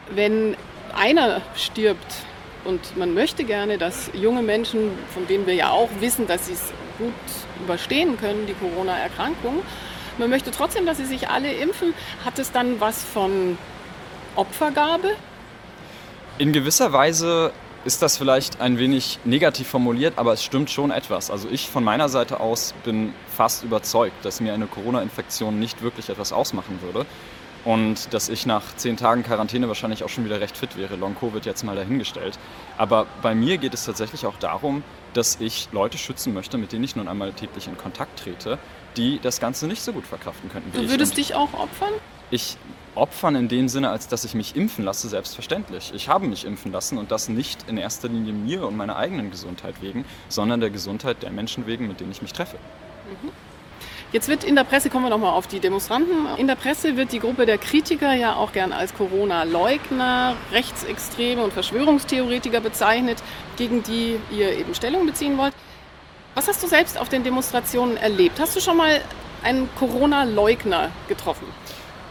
Wenn 0.10 0.56
einer 0.94 1.42
stirbt, 1.56 2.26
und 2.66 2.98
man 2.98 3.14
möchte 3.14 3.44
gerne, 3.44 3.78
dass 3.78 4.10
junge 4.14 4.42
Menschen, 4.42 4.92
von 5.14 5.28
denen 5.28 5.46
wir 5.46 5.54
ja 5.54 5.72
auch 5.72 5.90
wissen, 6.00 6.28
dass 6.28 6.48
sie 6.48 6.54
es 6.54 6.74
gut 6.98 7.14
überstehen 7.64 8.18
können, 8.18 8.46
die 8.48 8.54
Corona-Erkrankung, 8.54 9.64
man 10.18 10.30
möchte 10.30 10.52
trotzdem, 10.52 10.86
dass 10.86 10.98
sie 10.98 11.06
sich 11.06 11.30
alle 11.30 11.52
impfen. 11.52 11.94
Hat 12.24 12.38
es 12.38 12.52
dann 12.52 12.80
was 12.80 13.04
von 13.04 13.58
Opfergabe? 14.36 15.16
In 16.38 16.54
gewisser 16.54 16.94
Weise 16.94 17.52
ist 17.84 18.02
das 18.02 18.18
vielleicht 18.18 18.62
ein 18.62 18.78
wenig 18.78 19.20
negativ 19.24 19.68
formuliert, 19.68 20.14
aber 20.18 20.34
es 20.34 20.44
stimmt 20.44 20.70
schon 20.70 20.92
etwas. 20.92 21.32
Also 21.32 21.50
ich 21.52 21.70
von 21.70 21.84
meiner 21.84 22.10
Seite 22.10 22.40
aus 22.40 22.74
bin 22.86 23.14
fast 23.28 23.64
überzeugt, 23.64 24.24
dass 24.24 24.40
mir 24.40 24.54
eine 24.54 24.68
Corona-Infektion 24.68 25.60
nicht 25.60 25.82
wirklich 25.82 26.10
etwas 26.10 26.32
ausmachen 26.32 26.80
würde 26.82 27.06
und 27.66 28.14
dass 28.14 28.30
ich 28.30 28.46
nach 28.46 28.76
zehn 28.76 28.98
Tagen 28.98 29.24
Quarantäne 29.24 29.68
wahrscheinlich 29.68 30.04
auch 30.04 30.10
schon 30.10 30.26
wieder 30.26 30.40
recht 30.42 30.58
fit 30.58 30.78
wäre. 30.78 30.96
Long-Covid 30.96 31.46
jetzt 31.46 31.64
mal 31.64 31.76
dahingestellt. 31.76 32.38
Aber 32.78 33.08
bei 33.22 33.36
mir 33.36 33.58
geht 33.58 33.74
es 33.74 33.86
tatsächlich 33.86 34.26
auch 34.26 34.38
darum, 34.38 34.84
dass 35.14 35.40
ich 35.40 35.70
Leute 35.72 35.98
schützen 35.98 36.34
möchte, 36.34 36.58
mit 36.58 36.72
denen 36.72 36.84
ich 36.84 36.96
nun 36.96 37.08
einmal 37.08 37.32
täglich 37.34 37.68
in 37.68 37.78
Kontakt 37.78 38.20
trete, 38.20 38.58
die 38.98 39.20
das 39.22 39.40
Ganze 39.40 39.68
nicht 39.68 39.82
so 39.82 39.94
gut 39.94 40.06
verkraften 40.06 40.50
könnten. 40.52 40.72
du 40.72 40.90
würdest 40.90 41.18
dich 41.18 41.36
auch 41.36 41.54
opfern? 41.54 41.94
Ich 42.32 42.58
opfern 42.96 43.36
in 43.36 43.48
dem 43.48 43.70
Sinne, 43.70 43.90
als 43.90 44.08
dass 44.08 44.24
ich 44.24 44.34
mich 44.34 44.56
impfen 44.56 44.86
lasse, 44.86 45.08
selbstverständlich. 45.08 45.94
Ich 45.96 46.10
habe 46.10 46.28
mich 46.28 46.46
impfen 46.46 46.72
lassen 46.72 46.98
und 46.98 47.12
das 47.12 47.30
nicht 47.30 47.68
in 47.70 47.78
erster 47.78 48.08
Linie 48.08 48.34
mir 48.34 48.68
und 48.68 48.76
meiner 48.78 48.96
eigenen 48.96 49.32
Gesundheit 49.32 49.82
wegen, 49.82 50.06
sondern 50.30 50.60
der 50.60 50.70
Gesundheit 50.70 51.24
der 51.24 51.32
Menschen 51.32 51.66
wegen, 51.66 51.88
mit 51.88 52.00
denen 52.00 52.12
ich 52.12 52.22
mich 52.22 52.34
treffe. 52.34 52.58
Mhm. 53.24 53.32
Jetzt 54.14 54.28
wird 54.28 54.44
in 54.44 54.56
der 54.56 54.64
Presse, 54.64 54.92
kommen 54.92 55.06
wir 55.06 55.10
nochmal 55.10 55.32
auf 55.32 55.48
die 55.48 55.60
Demonstranten, 55.60 56.28
in 56.38 56.46
der 56.46 56.54
Presse 56.54 56.98
wird 56.98 57.12
die 57.12 57.18
Gruppe 57.18 57.48
der 57.48 57.58
Kritiker 57.58 58.14
ja 58.14 58.36
auch 58.36 58.52
gern 58.52 58.72
als 58.72 58.94
Corona-Leugner, 58.94 60.36
Rechtsextreme 60.52 61.44
und 61.44 61.52
Verschwörungstheoretiker 61.52 62.62
bezeichnet, 62.62 63.24
gegen 63.58 63.82
die 63.82 64.20
ihr 64.30 64.56
eben 64.56 64.76
Stellung 64.76 65.08
beziehen 65.08 65.40
wollt. 65.40 65.56
Was 66.36 66.48
hast 66.48 66.62
du 66.62 66.68
selbst 66.68 66.96
auf 67.00 67.10
den 67.10 67.24
Demonstrationen 67.24 67.98
erlebt? 67.98 68.40
Hast 68.40 68.56
du 68.56 68.60
schon 68.60 68.78
mal 68.78 69.02
einen 69.42 69.68
Corona-Leugner 69.80 70.92
getroffen? 71.08 71.48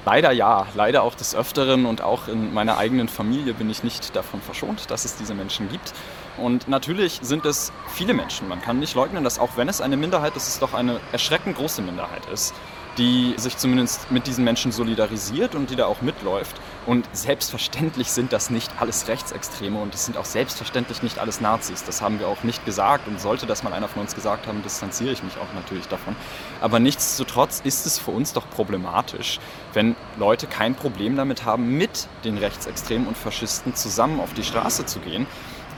Leider 0.04 0.32
ja, 0.32 0.66
leider 0.75 1.04
auch 1.04 1.14
des 1.14 1.37
Öfteren 1.37 1.87
und 1.87 2.02
auch 2.02 2.26
in 2.26 2.52
meiner 2.52 2.78
eigenen 2.78 3.06
Familie 3.06 3.54
bin 3.54 3.71
ich 3.71 3.85
nicht 3.85 4.16
davon 4.16 4.40
verschont, 4.40 4.90
dass 4.90 5.04
es 5.04 5.14
diese 5.14 5.35
Menschen 5.35 5.68
gibt. 5.68 5.92
Und 6.38 6.68
natürlich 6.68 7.20
sind 7.22 7.44
es 7.44 7.72
viele 7.88 8.14
Menschen. 8.14 8.48
Man 8.48 8.60
kann 8.62 8.78
nicht 8.78 8.94
leugnen, 8.94 9.24
dass 9.24 9.38
auch 9.38 9.56
wenn 9.56 9.68
es 9.68 9.80
eine 9.80 9.96
Minderheit 9.96 10.36
ist, 10.36 10.48
es 10.48 10.58
doch 10.58 10.72
eine 10.72 11.00
erschreckend 11.12 11.56
große 11.56 11.82
Minderheit 11.82 12.24
ist, 12.32 12.54
die 12.98 13.34
sich 13.36 13.56
zumindest 13.56 14.10
mit 14.10 14.26
diesen 14.26 14.44
Menschen 14.44 14.72
solidarisiert 14.72 15.54
und 15.54 15.70
die 15.70 15.76
da 15.76 15.86
auch 15.86 16.02
mitläuft. 16.02 16.56
Und 16.84 17.08
selbstverständlich 17.12 18.10
sind 18.10 18.32
das 18.32 18.50
nicht 18.50 18.70
alles 18.80 19.08
Rechtsextreme 19.08 19.78
und 19.78 19.94
es 19.94 20.04
sind 20.04 20.16
auch 20.16 20.24
selbstverständlich 20.24 21.02
nicht 21.02 21.18
alles 21.18 21.40
Nazis. 21.40 21.84
Das 21.84 22.02
haben 22.02 22.18
wir 22.18 22.28
auch 22.28 22.42
nicht 22.42 22.64
gesagt 22.66 23.08
und 23.08 23.20
sollte 23.20 23.46
das 23.46 23.62
mal 23.62 23.72
einer 23.72 23.88
von 23.88 24.02
uns 24.02 24.14
gesagt 24.14 24.46
haben, 24.46 24.62
distanziere 24.62 25.12
ich 25.12 25.22
mich 25.22 25.36
auch 25.36 25.54
natürlich 25.54 25.88
davon. 25.88 26.16
Aber 26.60 26.80
nichtsdestotrotz 26.80 27.60
ist 27.64 27.86
es 27.86 27.98
für 27.98 28.10
uns 28.10 28.32
doch 28.32 28.48
problematisch, 28.50 29.38
wenn 29.72 29.96
Leute 30.18 30.46
kein 30.46 30.74
Problem 30.74 31.16
damit 31.16 31.44
haben, 31.44 31.76
mit 31.78 32.08
den 32.24 32.36
Rechtsextremen 32.36 33.06
und 33.06 33.16
Faschisten 33.16 33.74
zusammen 33.74 34.20
auf 34.20 34.34
die 34.34 34.44
Straße 34.44 34.86
zu 34.86 34.98
gehen. 34.98 35.26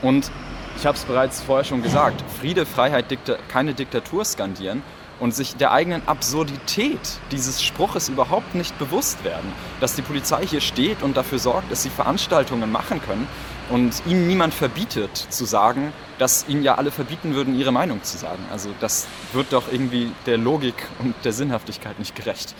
Und 0.01 0.31
ich 0.77 0.85
habe 0.85 0.97
es 0.97 1.03
bereits 1.03 1.41
vorher 1.41 1.63
schon 1.63 1.81
gesagt, 1.81 2.23
Friede, 2.39 2.65
Freiheit, 2.65 3.09
Dikta 3.11 3.37
keine 3.47 3.73
Diktatur 3.73 4.25
skandieren 4.25 4.83
und 5.19 5.33
sich 5.33 5.55
der 5.55 5.71
eigenen 5.71 6.05
Absurdität 6.07 6.99
dieses 7.31 7.63
Spruches 7.63 8.09
überhaupt 8.09 8.55
nicht 8.55 8.77
bewusst 8.77 9.23
werden. 9.23 9.51
Dass 9.79 9.95
die 9.95 10.01
Polizei 10.01 10.45
hier 10.45 10.61
steht 10.61 11.01
und 11.03 11.15
dafür 11.15 11.39
sorgt, 11.39 11.71
dass 11.71 11.83
sie 11.83 11.89
Veranstaltungen 11.89 12.71
machen 12.71 13.01
können 13.01 13.27
und 13.69 14.03
ihnen 14.05 14.27
niemand 14.27 14.53
verbietet 14.53 15.15
zu 15.15 15.45
sagen, 15.45 15.93
dass 16.19 16.45
ihnen 16.47 16.63
ja 16.63 16.75
alle 16.75 16.91
verbieten 16.91 17.33
würden, 17.33 17.57
ihre 17.57 17.71
Meinung 17.71 18.03
zu 18.03 18.17
sagen. 18.17 18.43
Also 18.51 18.69
das 18.79 19.07
wird 19.33 19.53
doch 19.53 19.71
irgendwie 19.71 20.11
der 20.25 20.37
Logik 20.37 20.75
und 20.99 21.15
der 21.23 21.31
Sinnhaftigkeit 21.31 21.97
nicht 21.99 22.15
gerecht. 22.15 22.53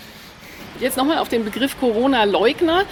Jetzt 0.80 0.98
nochmal 0.98 1.20
auf 1.20 1.30
den 1.30 1.46
Begriff 1.46 1.80
Corona-Leugner. 1.80 2.84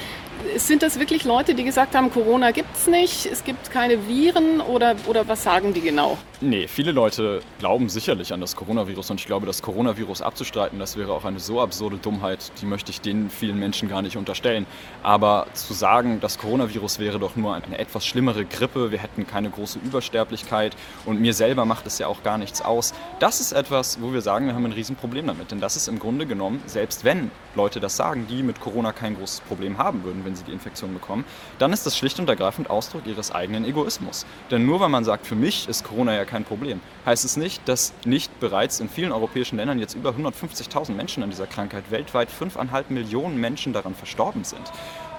Sind 0.58 0.84
das 0.84 1.00
wirklich 1.00 1.24
Leute, 1.24 1.56
die 1.56 1.64
gesagt 1.64 1.96
haben, 1.96 2.12
Corona 2.12 2.52
gibt 2.52 2.76
es 2.76 2.88
nicht, 2.88 3.26
es 3.26 3.44
gibt 3.44 3.72
keine 3.72 4.08
Viren 4.08 4.62
oder, 4.62 4.96
oder 5.08 5.28
was 5.28 5.44
sagen 5.44 5.74
die 5.74 5.82
genau? 5.82 6.18
Nee, 6.42 6.68
viele 6.68 6.92
Leute 6.92 7.42
glauben 7.60 7.88
sicherlich 7.88 8.34
an 8.34 8.42
das 8.42 8.56
Coronavirus 8.56 9.12
und 9.12 9.20
ich 9.20 9.26
glaube, 9.26 9.46
das 9.46 9.62
Coronavirus 9.62 10.22
abzustreiten, 10.22 10.78
das 10.78 10.98
wäre 10.98 11.14
auch 11.14 11.24
eine 11.24 11.40
so 11.40 11.62
absurde 11.62 11.98
Dummheit, 11.98 12.52
die 12.62 12.66
möchte 12.66 12.92
ich 12.92 13.00
den 13.00 13.30
vielen 13.30 13.58
Menschen 13.58 13.88
gar 13.88 14.02
nicht 14.02 14.18
unterstellen. 14.18 14.66
Aber 15.02 15.48
zu 15.54 15.74
sagen, 15.74 16.20
das 16.20 16.38
Coronavirus 16.38 17.00
wäre 17.00 17.18
doch 17.18 17.38
nur 17.38 17.56
eine 17.56 17.80
etwas 17.80 18.06
schlimmere 18.06 18.44
Grippe, 18.44 18.92
wir 18.92 19.00
hätten 19.00 19.26
keine 19.26 19.50
große 19.50 19.80
Übersterblichkeit 19.80 20.76
und 21.06 21.22
mir 21.22 21.34
selber 21.34 21.64
macht 21.64 21.88
es 21.88 21.98
ja 22.00 22.08
auch 22.08 22.24
gar 22.24 22.38
nichts 22.38 22.62
aus, 22.62 22.94
das 23.20 23.40
ist 23.40 23.54
etwas, 23.54 24.02
wo 24.02 24.12
wir 24.12 24.22
sagen, 24.22 24.48
wir 24.48 24.54
haben 24.54 24.66
ein 24.66 24.74
Riesenproblem 24.74 25.28
damit. 25.28 25.52
Denn 25.52 25.62
das 25.62 25.78
ist 25.78 25.88
im 25.88 25.98
Grunde 25.98 26.26
genommen, 26.26 26.62
selbst 26.66 27.06
wenn 27.06 27.32
Leute 27.56 27.80
das 27.80 27.96
sagen, 27.96 28.28
die 28.30 28.44
mit 28.44 28.60
Corona 28.60 28.92
kein 28.92 29.16
großes 29.16 29.42
Problem 29.42 29.78
haben 29.78 30.04
würden, 30.04 30.26
wenn 30.26 30.36
sie 30.36 30.44
die 30.44 30.52
Infektion 30.52 30.94
bekommen, 30.94 31.26
dann 31.60 31.74
ist 31.74 31.86
das 31.86 31.98
schlicht 31.98 32.20
und 32.20 32.30
ergreifend 32.30 32.70
Ausdruck 32.70 33.06
ihres 33.06 33.32
eigenen 33.32 33.66
Egoismus. 33.66 34.26
Denn 34.52 34.66
nur 34.66 34.80
weil 34.80 34.90
man 34.90 35.04
sagt, 35.04 35.26
für 35.26 35.36
mich 35.36 35.68
ist 35.68 35.84
Corona 35.84 36.14
ja 36.14 36.26
kein 36.26 36.44
Problem, 36.44 36.80
heißt 37.06 37.26
es 37.26 37.38
nicht, 37.38 37.68
dass 37.68 37.94
nicht 38.06 38.40
bereits 38.40 38.80
in 38.80 38.90
vielen 38.90 39.12
europäischen 39.12 39.58
Ländern 39.58 39.80
jetzt 39.80 39.96
über 39.96 40.12
150.000 40.12 40.94
Menschen 40.94 41.24
an 41.24 41.30
dieser 41.30 41.48
Krankheit, 41.48 41.92
weltweit 41.92 42.30
5,5 42.30 42.86
Millionen 42.90 43.38
Menschen 43.38 43.74
daran 43.74 43.96
verstorben 43.96 44.44
sind. 44.44 44.72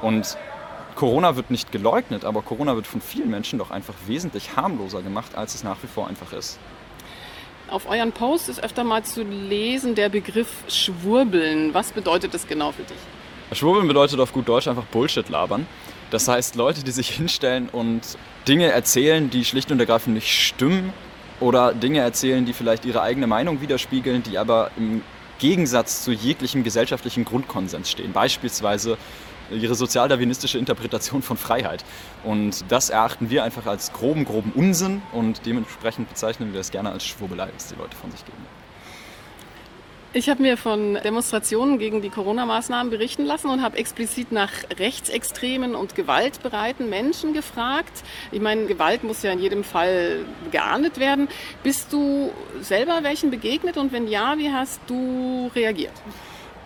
Und 0.03 0.37
Corona 0.95 1.35
wird 1.35 1.51
nicht 1.51 1.73
geleugnet, 1.73 2.25
aber 2.25 2.43
Corona 2.43 2.77
wird 2.77 2.87
von 2.87 3.01
vielen 3.01 3.29
Menschen 3.29 3.59
doch 3.59 3.71
einfach 3.71 3.95
wesentlich 4.07 4.57
harmloser 4.57 5.03
gemacht, 5.03 5.35
als 5.35 5.55
es 5.55 5.65
nach 5.65 5.77
wie 5.83 5.89
vor 5.89 6.07
einfach 6.07 6.33
ist. 6.33 6.59
Auf 7.69 7.89
euren 7.89 8.13
Post 8.13 8.51
ist 8.51 8.63
öfter 8.63 8.85
mal 8.85 9.03
zu 9.05 9.23
lesen 9.23 9.95
der 9.95 10.11
Begriff 10.11 10.49
Schwurbeln. 10.69 11.73
Was 11.73 11.93
bedeutet 11.93 12.35
das 12.35 12.47
genau 12.47 12.73
für 12.73 12.83
dich? 12.83 13.59
Schwurbeln 13.59 13.89
bedeutet 13.89 14.21
auf 14.21 14.33
gut 14.33 14.49
Deutsch 14.49 14.69
einfach 14.69 14.85
Bullshit 14.85 15.29
labern. 15.31 15.67
Das 16.11 16.29
heißt, 16.29 16.57
Leute, 16.57 16.85
die 16.85 16.91
sich 16.91 17.09
hinstellen 17.09 17.71
und 17.73 18.03
Dinge 18.47 18.67
erzählen, 18.67 19.31
die 19.31 19.45
schlicht 19.47 19.73
und 19.73 19.81
ergreifend 19.81 20.15
nicht 20.15 20.29
stimmen 20.29 20.93
oder 21.41 21.73
Dinge 21.73 22.01
erzählen, 22.01 22.45
die 22.45 22.53
vielleicht 22.53 22.85
ihre 22.85 23.01
eigene 23.01 23.27
Meinung 23.27 23.63
widerspiegeln, 23.63 24.23
die 24.23 24.37
aber 24.37 24.71
im 24.77 25.03
Gegensatz 25.39 26.05
zu 26.05 26.13
jeglichem 26.13 26.65
gesellschaftlichen 26.65 27.25
Grundkonsens 27.25 27.91
stehen. 27.91 28.13
Beispielsweise 28.13 28.99
ihre 29.51 29.75
sozialdarwinistische 29.75 30.59
Interpretation 30.59 31.23
von 31.23 31.37
Freiheit. 31.37 31.85
Und 32.25 32.65
das 32.69 32.91
erachten 32.91 33.31
wir 33.31 33.45
einfach 33.45 33.67
als 33.67 33.93
groben, 33.93 34.25
groben 34.25 34.53
Unsinn 34.55 35.03
und 35.13 35.47
dementsprechend 35.47 36.09
bezeichnen 36.09 36.53
wir 36.53 36.61
es 36.61 36.71
gerne 36.71 36.91
als 36.91 37.05
Schwurbelei, 37.05 37.49
was 37.55 37.69
die 37.69 37.77
Leute 37.77 37.97
von 37.97 38.11
sich 38.11 38.25
geben. 38.25 38.39
Ich 40.17 40.29
habe 40.29 40.41
mir 40.43 40.57
von 40.57 40.95
Demonstrationen 41.03 41.81
gegen 41.81 42.01
die 42.01 42.09
Corona-Maßnahmen 42.09 42.89
berichten 42.89 43.25
lassen 43.25 43.51
und 43.51 43.63
habe 43.63 43.77
explizit 43.79 44.31
nach 44.31 44.53
rechtsextremen 44.79 45.75
und 45.75 45.97
gewaltbereiten 45.97 46.89
Menschen 46.89 47.33
gefragt. 47.33 48.05
Ich 48.31 48.41
meine, 48.41 48.67
Gewalt 48.67 49.03
muss 49.03 49.25
ja 49.25 49.33
in 49.33 49.41
jedem 49.41 49.65
Fall 49.65 50.21
geahndet 50.53 51.01
werden. 51.01 51.27
Bist 51.65 51.93
du 51.93 52.31
selber 52.61 53.01
welchen 53.03 53.33
begegnet 53.33 53.77
und 53.77 53.91
wenn 53.91 54.07
ja, 54.07 54.39
wie 54.39 54.53
hast 54.53 54.81
du 54.87 55.51
reagiert? 55.53 55.95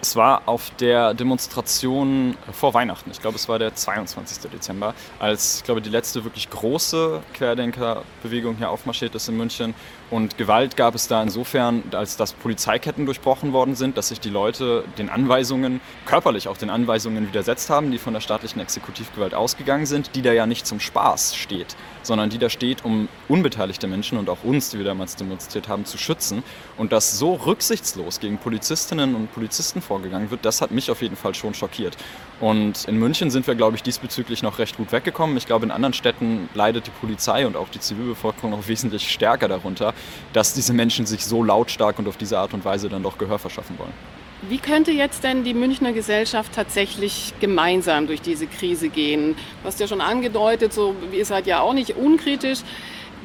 Es 0.01 0.15
war 0.15 0.43
auf 0.47 0.71
der 0.79 1.13
Demonstration 1.13 2.37
vor 2.53 2.73
Weihnachten, 2.73 3.11
ich 3.11 3.21
glaube 3.21 3.37
es 3.37 3.49
war 3.49 3.59
der 3.59 3.75
22. 3.75 4.49
Dezember, 4.51 4.95
als 5.19 5.59
ich 5.59 5.65
glaube 5.65 5.83
die 5.83 5.91
letzte 5.91 6.23
wirklich 6.23 6.49
große 6.51 7.21
Querdenkerbewegung 7.35 8.57
hier 8.59 8.71
aufmarschiert 8.71 9.15
ist 9.17 9.29
in 9.29 9.37
München. 9.37 9.75
Und 10.11 10.39
Gewalt 10.39 10.77
gab 10.77 10.95
es 10.95 11.07
da 11.07 11.23
insofern, 11.23 11.83
als 11.93 12.17
dass 12.17 12.33
Polizeiketten 12.33 13.05
durchbrochen 13.05 13.53
worden 13.53 13.75
sind, 13.75 13.99
dass 13.99 14.09
sich 14.09 14.21
die 14.21 14.31
Leute 14.31 14.85
den 14.97 15.11
Anweisungen, 15.11 15.83
körperlich 16.07 16.49
auch 16.49 16.57
den 16.57 16.71
Anweisungen 16.71 17.29
widersetzt 17.29 17.69
haben, 17.69 17.91
die 17.91 17.99
von 17.99 18.15
der 18.15 18.23
staatlichen 18.23 18.61
Exekutivgewalt 18.61 19.35
ausgegangen 19.35 19.85
sind, 19.85 20.15
die 20.15 20.23
da 20.23 20.33
ja 20.33 20.47
nicht 20.47 20.67
zum 20.67 20.81
Spaß 20.81 21.37
steht, 21.37 21.77
sondern 22.03 22.31
die 22.31 22.39
da 22.39 22.49
steht, 22.49 22.87
um 22.87 23.09
unbeteiligte 23.29 23.87
Menschen 23.87 24.17
und 24.17 24.31
auch 24.31 24.45
uns, 24.45 24.71
die 24.71 24.79
wir 24.79 24.87
damals 24.87 25.17
demonstriert 25.17 25.69
haben, 25.69 25.85
zu 25.85 25.99
schützen. 25.99 26.43
Und 26.79 26.93
dass 26.93 27.19
so 27.19 27.35
rücksichtslos 27.35 28.19
gegen 28.19 28.39
Polizistinnen 28.39 29.15
und 29.15 29.33
Polizisten 29.35 29.83
vorgegangen 29.83 30.31
wird, 30.31 30.45
das 30.47 30.63
hat 30.63 30.71
mich 30.71 30.91
auf 30.91 31.03
jeden 31.03 31.17
Fall 31.17 31.35
schon 31.35 31.53
schockiert. 31.53 31.99
Und 32.41 32.85
in 32.87 32.99
München 32.99 33.31
sind 33.31 33.47
wir, 33.47 33.57
glaube 33.57 33.77
ich, 33.77 33.83
diesbezüglich 33.83 34.43
noch 34.43 34.59
recht 34.59 34.77
gut 34.77 34.93
weggekommen. 34.93 35.37
Ich 35.37 35.47
glaube, 35.47 35.65
in 35.65 35.73
anderen 35.73 35.93
Städten 35.93 36.49
leidet 36.55 36.87
die 36.87 36.93
Polizei 36.93 37.47
und 37.47 37.57
auch 37.57 37.69
die 37.69 37.81
Zivilbevölkerung 37.81 38.51
noch 38.51 38.69
wesentlich 38.69 39.11
stärker 39.11 39.49
darunter, 39.49 39.93
dass 40.33 40.55
diese 40.55 40.73
Menschen 40.73 41.07
sich 41.07 41.25
so 41.25 41.43
lautstark 41.43 41.99
und 41.99 42.07
auf 42.07 42.17
diese 42.17 42.39
Art 42.39 42.55
und 42.55 42.65
Weise 42.65 42.89
dann 42.89 43.03
doch 43.03 43.19
Gehör 43.19 43.39
verschaffen 43.39 43.79
wollen. 43.79 43.93
Wie 44.49 44.59
könnte 44.59 44.93
jetzt 44.93 45.25
denn 45.25 45.43
die 45.43 45.53
Münchner 45.53 45.93
Gesellschaft 45.93 46.53
tatsächlich 46.55 47.35
gemeinsam 47.41 48.07
durch 48.07 48.23
diese 48.23 48.47
Krise 48.47 48.89
gehen? 48.89 49.35
Du 49.63 49.67
hast 49.67 49.81
ja 49.81 49.89
schon 49.89 50.01
angedeutet, 50.01 50.73
so, 50.73 50.95
ihr 51.11 51.25
seid 51.25 51.49
ja 51.49 51.61
auch 51.61 51.75
nicht 51.75 51.97
unkritisch. 51.97 52.61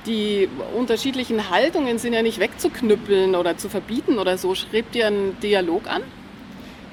Die 0.07 0.49
unterschiedlichen 0.75 1.51
Haltungen 1.51 1.99
sind 1.99 2.13
ja 2.13 2.23
nicht 2.23 2.39
wegzuknüppeln 2.39 3.35
oder 3.35 3.57
zu 3.57 3.69
verbieten 3.69 4.17
oder 4.17 4.39
so. 4.39 4.55
Schreibt 4.55 4.95
ihr 4.95 5.05
einen 5.05 5.39
Dialog 5.39 5.87
an? 5.87 6.01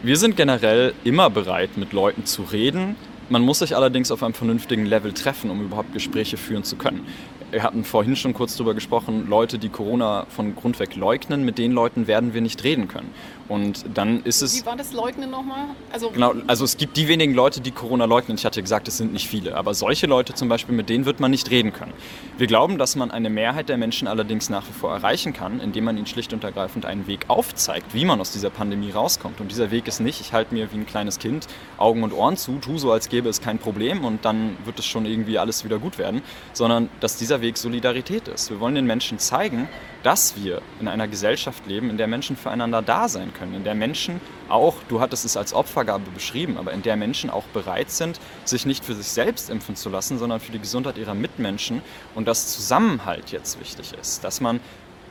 Wir 0.03 0.17
sind 0.17 0.35
generell 0.35 0.95
immer 1.05 1.29
bereit, 1.29 1.77
mit 1.77 1.93
Leuten 1.93 2.25
zu 2.25 2.43
reden. 2.43 2.97
Man 3.29 3.43
muss 3.43 3.59
sich 3.59 3.77
allerdings 3.77 4.11
auf 4.11 4.23
einem 4.23 4.33
vernünftigen 4.33 4.87
Level 4.87 5.13
treffen, 5.13 5.51
um 5.51 5.61
überhaupt 5.61 5.93
Gespräche 5.93 6.39
führen 6.39 6.65
zu 6.65 6.77
können 6.77 7.07
wir 7.51 7.63
hatten 7.63 7.85
vorhin 7.85 8.17
schon 8.17 8.33
kurz 8.33 8.57
darüber 8.57 8.75
gesprochen, 8.75 9.29
Leute, 9.29 9.59
die 9.59 9.69
Corona 9.69 10.27
von 10.29 10.55
Grund 10.55 10.79
weg 10.79 10.97
leugnen, 10.97 11.45
mit 11.45 11.59
den 11.59 11.73
Leuten 11.73 12.07
werden 12.07 12.35
wir 12.35 12.41
nicht 12.41 12.65
reden 12.65 12.89
können. 12.89 13.13
Und 13.51 13.85
dann 13.95 14.23
ist 14.23 14.43
es. 14.43 14.63
Wie 14.63 14.67
war 14.67 14.77
das 14.77 14.93
Leugnen 14.93 15.29
nochmal? 15.29 15.67
Also 15.93 16.11
genau, 16.11 16.35
also 16.47 16.65
es 16.65 16.77
gibt 16.77 16.97
die 16.97 17.09
wenigen 17.09 17.35
Leute, 17.35 17.61
die 17.61 17.73
Corona 17.73 18.05
leugnen. 18.05 18.39
Ich 18.39 18.47
hatte 18.47 18.63
gesagt, 18.63 18.87
es 18.87 18.97
sind 18.97 19.13
nicht 19.13 19.27
viele. 19.27 19.57
Aber 19.57 19.75
solche 19.75 20.07
Leute 20.07 20.35
zum 20.35 20.49
Beispiel, 20.49 20.73
mit 20.73 20.89
denen 20.89 21.05
wird 21.05 21.19
man 21.19 21.33
nicht 21.33 21.51
reden 21.51 21.73
können. 21.73 21.93
Wir 22.39 22.47
glauben, 22.47 22.79
dass 22.79 22.95
man 22.95 23.11
eine 23.11 23.29
Mehrheit 23.29 23.69
der 23.69 23.77
Menschen 23.77 24.07
allerdings 24.07 24.51
nach 24.51 24.69
wie 24.69 24.73
vor 24.73 24.95
erreichen 24.95 25.33
kann, 25.33 25.59
indem 25.59 25.83
man 25.83 25.97
ihnen 25.97 26.07
schlicht 26.07 26.33
und 26.33 26.45
ergreifend 26.45 26.87
einen 26.87 27.09
Weg 27.09 27.25
aufzeigt, 27.27 27.93
wie 27.93 28.05
man 28.05 28.21
aus 28.21 28.31
dieser 28.31 28.51
Pandemie 28.51 28.93
rauskommt. 28.93 29.41
Und 29.41 29.51
dieser 29.51 29.73
Weg 29.73 29.89
ist 29.89 29.99
nicht, 29.99 30.21
ich 30.21 30.33
halte 30.33 30.55
mir 30.55 30.71
wie 30.73 30.77
ein 30.77 30.87
kleines 30.87 31.19
Kind 31.19 31.49
Augen 31.77 32.05
und 32.05 32.13
Ohren 32.13 32.37
zu, 32.37 32.53
tu 32.61 32.79
so, 32.79 32.93
als 32.93 33.09
gäbe 33.09 33.29
es 33.29 33.41
kein 33.41 33.59
Problem 33.59 34.05
und 34.05 34.25
dann 34.25 34.57
wird 34.65 34.79
es 34.79 34.87
schon 34.87 35.07
irgendwie 35.07 35.39
alles 35.39 35.65
wieder 35.65 35.81
gut 35.81 35.99
werden, 35.99 36.23
sondern 36.53 36.89
dass 37.01 37.17
dieser 37.17 37.41
Weg 37.41 37.59
Solidarität 37.59 38.29
ist. 38.29 38.49
Wir 38.49 38.61
wollen 38.61 38.77
den 38.77 38.87
Menschen 38.87 39.19
zeigen, 39.19 39.69
dass 40.03 40.37
wir 40.37 40.63
in 40.81 40.89
einer 40.89 41.09
Gesellschaft 41.09 41.67
leben, 41.67 41.91
in 41.91 41.99
der 41.99 42.07
Menschen 42.07 42.37
füreinander 42.37 42.83
da 42.83 43.09
sein 43.09 43.33
können, 43.35 43.55
in 43.55 43.65
der 43.65 43.75
Menschen 43.75 44.21
auch, 44.49 44.77
du 44.89 45.01
hattest 45.01 45.25
es 45.25 45.37
als 45.37 45.53
Opfergabe 45.53 46.11
beschrieben, 46.11 46.57
aber 46.57 46.73
in 46.73 46.83
der 46.83 46.97
Menschen 46.97 47.31
auch 47.31 47.45
bereit 47.45 47.91
sind, 47.91 48.19
sich 48.45 48.67
nicht 48.67 48.85
für 48.85 48.95
sich 48.95 49.09
selbst 49.09 49.51
impfen 49.51 49.77
zu 49.77 49.89
lassen, 49.89 50.19
sondern 50.19 50.41
für 50.41 50.53
die 50.53 50.59
Gesundheit 50.59 50.99
ihrer 50.99 51.15
Mitmenschen. 51.15 51.83
Und 52.15 52.27
dass 52.27 52.53
Zusammenhalt 52.53 53.31
jetzt 53.31 53.61
wichtig 53.61 53.93
ist, 54.01 54.25
dass 54.25 54.41
man 54.41 54.61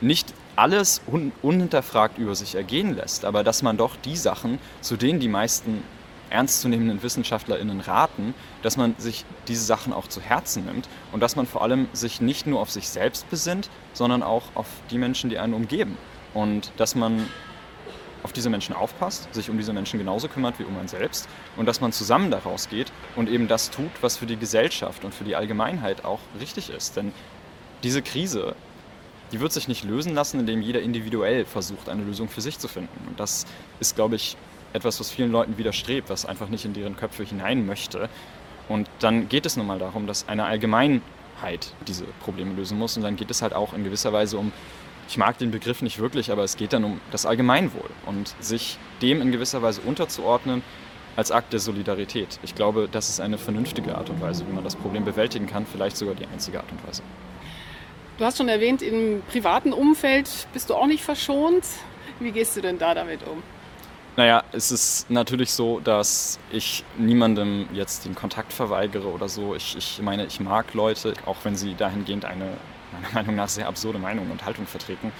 nicht 0.00 0.32
alles 0.56 1.00
un 1.06 1.32
unhinterfragt 1.42 2.18
über 2.18 2.34
sich 2.34 2.54
ergehen 2.54 2.96
lässt, 2.96 3.24
aber 3.24 3.44
dass 3.44 3.62
man 3.62 3.76
doch 3.76 3.96
die 3.96 4.16
Sachen, 4.16 4.58
zu 4.80 4.96
denen 4.96 5.20
die 5.20 5.28
meisten 5.28 5.82
ernstzunehmenden 6.30 7.02
WissenschaftlerInnen 7.02 7.80
raten, 7.80 8.34
dass 8.62 8.76
man 8.76 8.94
sich 8.98 9.24
diese 9.48 9.64
Sachen 9.64 9.92
auch 9.92 10.06
zu 10.06 10.20
Herzen 10.20 10.64
nimmt 10.64 10.88
und 11.12 11.20
dass 11.20 11.36
man 11.36 11.46
vor 11.46 11.62
allem 11.62 11.88
sich 11.92 12.20
nicht 12.20 12.46
nur 12.46 12.60
auf 12.60 12.70
sich 12.70 12.88
selbst 12.88 13.28
besinnt, 13.30 13.70
sondern 13.92 14.22
auch 14.22 14.44
auf 14.54 14.66
die 14.90 14.98
Menschen, 14.98 15.30
die 15.30 15.38
einen 15.38 15.54
umgeben. 15.54 15.96
Und 16.34 16.72
dass 16.76 16.94
man 16.94 17.26
auf 18.22 18.32
diese 18.32 18.50
Menschen 18.50 18.74
aufpasst, 18.74 19.32
sich 19.34 19.50
um 19.50 19.56
diese 19.56 19.72
Menschen 19.72 19.98
genauso 19.98 20.28
kümmert 20.28 20.58
wie 20.58 20.64
um 20.64 20.78
einen 20.78 20.88
selbst 20.88 21.28
und 21.56 21.66
dass 21.66 21.80
man 21.80 21.90
zusammen 21.90 22.30
daraus 22.30 22.68
geht 22.68 22.92
und 23.16 23.28
eben 23.28 23.48
das 23.48 23.70
tut, 23.70 23.90
was 24.02 24.18
für 24.18 24.26
die 24.26 24.36
Gesellschaft 24.36 25.04
und 25.04 25.14
für 25.14 25.24
die 25.24 25.36
Allgemeinheit 25.36 26.04
auch 26.04 26.20
richtig 26.38 26.70
ist. 26.70 26.96
Denn 26.96 27.12
diese 27.82 28.02
Krise 28.02 28.54
die 29.32 29.40
wird 29.40 29.52
sich 29.52 29.68
nicht 29.68 29.84
lösen 29.84 30.14
lassen, 30.14 30.40
indem 30.40 30.60
jeder 30.60 30.82
individuell 30.82 31.44
versucht, 31.44 31.88
eine 31.88 32.02
Lösung 32.02 32.28
für 32.28 32.40
sich 32.40 32.58
zu 32.58 32.68
finden. 32.68 33.06
Und 33.06 33.20
das 33.20 33.46
ist, 33.78 33.94
glaube 33.94 34.16
ich, 34.16 34.36
etwas, 34.72 35.00
was 35.00 35.10
vielen 35.10 35.32
Leuten 35.32 35.58
widerstrebt, 35.58 36.10
was 36.10 36.26
einfach 36.26 36.48
nicht 36.48 36.64
in 36.64 36.72
deren 36.72 36.96
Köpfe 36.96 37.24
hinein 37.24 37.66
möchte. 37.66 38.08
Und 38.68 38.88
dann 39.00 39.28
geht 39.28 39.46
es 39.46 39.56
nun 39.56 39.66
mal 39.66 39.78
darum, 39.78 40.06
dass 40.06 40.28
eine 40.28 40.44
Allgemeinheit 40.44 41.74
diese 41.88 42.04
Probleme 42.22 42.54
lösen 42.54 42.78
muss. 42.78 42.96
Und 42.96 43.02
dann 43.02 43.16
geht 43.16 43.30
es 43.30 43.42
halt 43.42 43.52
auch 43.52 43.74
in 43.74 43.84
gewisser 43.84 44.12
Weise 44.12 44.38
um, 44.38 44.52
ich 45.08 45.16
mag 45.16 45.38
den 45.38 45.50
Begriff 45.50 45.82
nicht 45.82 45.98
wirklich, 45.98 46.30
aber 46.30 46.44
es 46.44 46.56
geht 46.56 46.72
dann 46.72 46.84
um 46.84 47.00
das 47.10 47.26
Allgemeinwohl 47.26 47.90
und 48.06 48.32
sich 48.38 48.78
dem 49.02 49.20
in 49.20 49.32
gewisser 49.32 49.60
Weise 49.60 49.80
unterzuordnen 49.80 50.62
als 51.16 51.32
Akt 51.32 51.52
der 51.52 51.58
Solidarität. 51.58 52.38
Ich 52.44 52.54
glaube, 52.54 52.88
das 52.90 53.08
ist 53.08 53.20
eine 53.20 53.36
vernünftige 53.36 53.96
Art 53.96 54.08
und 54.08 54.20
Weise, 54.20 54.46
wie 54.46 54.52
man 54.52 54.62
das 54.62 54.76
Problem 54.76 55.04
bewältigen 55.04 55.48
kann, 55.48 55.66
vielleicht 55.66 55.96
sogar 55.96 56.14
die 56.14 56.26
einzige 56.26 56.60
Art 56.60 56.70
und 56.70 56.86
Weise. 56.86 57.02
Du 58.18 58.24
hast 58.24 58.38
schon 58.38 58.48
erwähnt, 58.48 58.82
im 58.82 59.22
privaten 59.30 59.72
Umfeld 59.72 60.28
bist 60.52 60.70
du 60.70 60.74
auch 60.74 60.86
nicht 60.86 61.02
verschont. 61.02 61.64
Wie 62.20 62.30
gehst 62.30 62.56
du 62.56 62.60
denn 62.60 62.78
da 62.78 62.94
damit 62.94 63.26
um? 63.26 63.42
Naja, 64.16 64.42
es 64.52 64.72
ist 64.72 65.08
natürlich 65.10 65.52
so, 65.52 65.80
dass 65.80 66.38
ich 66.50 66.84
niemandem 66.98 67.68
jetzt 67.72 68.04
den 68.04 68.14
Kontakt 68.14 68.52
verweigere 68.52 69.08
oder 69.08 69.28
so. 69.28 69.54
Ich, 69.54 69.76
ich 69.76 70.02
meine, 70.02 70.26
ich 70.26 70.40
mag 70.40 70.74
Leute, 70.74 71.14
auch 71.26 71.36
wenn 71.44 71.56
sie 71.56 71.74
dahingehend 71.74 72.24
eine 72.24 72.56
meiner 72.92 73.08
Meinung 73.14 73.36
nach 73.36 73.48
sehr 73.48 73.66
absurde 73.68 73.98
Meinung 73.98 74.30
und 74.30 74.44
Haltung 74.44 74.66
vertreten. 74.66 75.12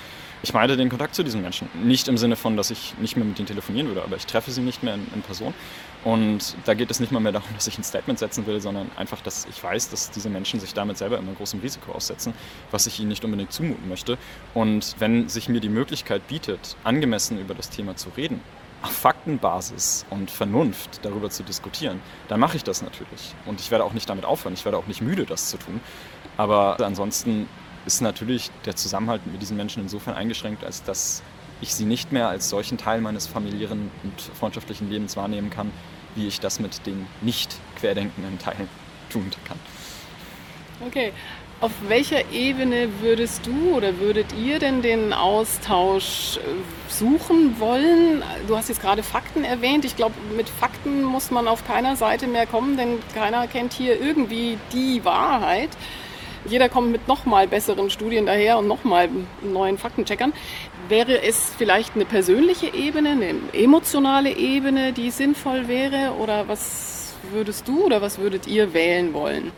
Ich 0.42 0.54
meide 0.54 0.76
den 0.76 0.88
Kontakt 0.88 1.14
zu 1.14 1.23
diesen 1.23 1.42
Menschen. 1.42 1.68
Nicht 1.85 2.09
im 2.09 2.16
Sinne 2.16 2.35
von, 2.35 2.56
dass 2.56 2.70
ich 2.70 2.94
nicht 2.99 3.14
mehr 3.14 3.26
mit 3.26 3.38
ihnen 3.38 3.47
telefonieren 3.47 3.88
würde, 3.88 4.02
aber 4.02 4.16
ich 4.16 4.25
treffe 4.25 4.50
sie 4.50 4.62
nicht 4.62 4.82
mehr 4.82 4.94
in, 4.94 5.06
in, 5.14 5.20
Person. 5.20 5.52
Und 6.02 6.56
da 6.64 6.73
geht 6.73 6.90
es 6.90 6.99
nicht 6.99 7.12
mal 7.12 7.20
mehr 7.20 7.32
darum, 7.32 7.49
dass 7.54 7.66
ich 7.66 7.76
ein 7.76 7.85
Statement 7.85 8.18
setzen 8.18 8.47
will, 8.47 8.59
sondern 8.61 8.90
einfach, 8.97 9.20
dass 9.20 9.47
ich 9.50 9.62
weiß, 9.62 9.90
dass 9.90 10.11
diese 10.11 10.30
Menschen 10.30 10.59
sich 10.59 10.73
damit 10.73 10.97
selber 10.97 11.18
immer 11.18 11.32
großem 11.35 11.61
Risiko 11.61 11.92
aussetzen, 11.92 12.32
was 12.70 12.87
ich 12.87 12.99
ihnen 13.00 13.09
nicht 13.09 13.25
unbedingt 13.25 13.52
zumuten 13.52 13.87
möchte. 13.88 14.16
Und 14.54 14.97
wenn 14.99 15.28
sich 15.28 15.50
mir 15.50 15.61
die 15.61 15.68
Möglichkeit 15.68 16.26
bietet, 16.26 16.76
angemessen 16.85 17.38
über 17.38 17.54
das 17.54 17.68
Thema 17.68 17.97
zu 17.97 18.09
reden, 18.16 18.40
Faktenbasis 18.88 20.06
und 20.10 20.30
Vernunft 20.30 21.04
darüber 21.04 21.30
zu 21.30 21.42
diskutieren, 21.42 22.00
dann 22.28 22.40
mache 22.40 22.56
ich 22.56 22.64
das 22.64 22.82
natürlich. 22.82 23.34
Und 23.46 23.60
ich 23.60 23.70
werde 23.70 23.84
auch 23.84 23.92
nicht 23.92 24.08
damit 24.08 24.25
aufhören. 24.25 24.54
Ich 24.54 24.64
werde 24.64 24.78
auch 24.78 24.87
nicht 24.87 25.02
müde, 25.02 25.26
das 25.26 25.50
zu 25.50 25.58
tun. 25.58 25.80
Aber 26.37 26.80
ansonsten 26.80 27.49
ist 27.87 28.00
natürlich 28.00 28.50
der 28.64 28.76
Zusammenhalt 28.76 29.26
mit 29.26 29.40
diesen 29.42 29.56
Menschen 29.56 29.82
insofern 29.82 30.14
eingeschränkt, 30.14 30.64
als 30.64 30.82
dass 30.82 31.22
ich 31.60 31.75
sie 31.75 31.84
nicht 31.84 32.12
mehr 32.12 32.28
als 32.28 32.49
solchen 32.49 32.78
Teil 32.78 33.00
meines 33.00 33.26
familiären 33.26 33.90
und 34.02 34.20
freundschaftlichen 34.38 34.90
Lebens 34.90 35.16
wahrnehmen 35.16 35.50
kann, 35.50 35.70
wie 36.14 36.26
ich 36.26 36.40
das 36.40 36.60
mit 36.60 36.87
den 36.87 37.06
nicht 37.20 37.56
querdenkenden 37.76 38.38
Teilen 38.38 38.68
tun 39.10 39.30
kann. 39.44 39.58
Okay, 40.87 41.12
auf 41.61 41.73
welcher 41.88 42.33
Ebene 42.33 42.88
würdest 43.00 43.47
du 43.47 43.76
oder 43.76 43.99
würdet 43.99 44.26
ihr 44.33 44.59
denn 44.59 44.81
den 44.81 45.12
Austausch 45.12 46.38
äh, 46.38 46.40
suchen 46.88 47.61
wollen? 47.61 48.23
Du 48.49 48.57
hast 48.57 48.71
jetzt 48.71 48.81
gerade 48.81 49.02
Fakten 49.02 49.45
erwähnt. 49.45 49.85
Ich 49.85 49.95
glaube, 49.95 50.14
mit 50.35 50.49
Fakten 50.49 51.02
muss 51.05 51.31
man 51.31 51.47
auf 51.47 51.67
keiner 51.67 51.97
Seite 51.97 52.26
mehr 52.26 52.47
kommen, 52.47 52.79
denn 52.79 52.99
keiner 53.14 53.47
kennt 53.47 53.75
hier 53.75 54.00
irgendwie 54.00 54.57
die 54.73 55.05
Wahrheit. 55.05 55.69
Jeder 56.47 56.71
kommt 56.71 56.93
mit 56.93 57.07
nochmal 57.07 57.47
besseren 57.47 57.90
Studien 57.90 58.25
daher 58.25 58.57
und 58.57 58.67
nochmal 58.67 59.11
neuen 59.43 59.76
Faktencheckern. 59.76 60.33
Wäre 60.88 61.23
es 61.23 61.52
vielleicht 61.59 61.95
eine 61.95 62.07
persönliche 62.07 62.73
Ebene, 62.73 63.11
eine 63.11 63.35
emotionale 63.52 64.35
Ebene, 64.35 64.95
die 64.95 65.11
sinnvoll 65.11 65.69
wäre? 65.69 66.14
Oder 66.19 66.49
was 66.49 67.12
würdest 67.31 67.69
du 67.69 67.85
oder 67.85 68.00
was 68.00 68.19
würdet 68.19 68.47
ihr 68.47 68.73
wählen 68.73 69.12
wollen? 69.12 69.52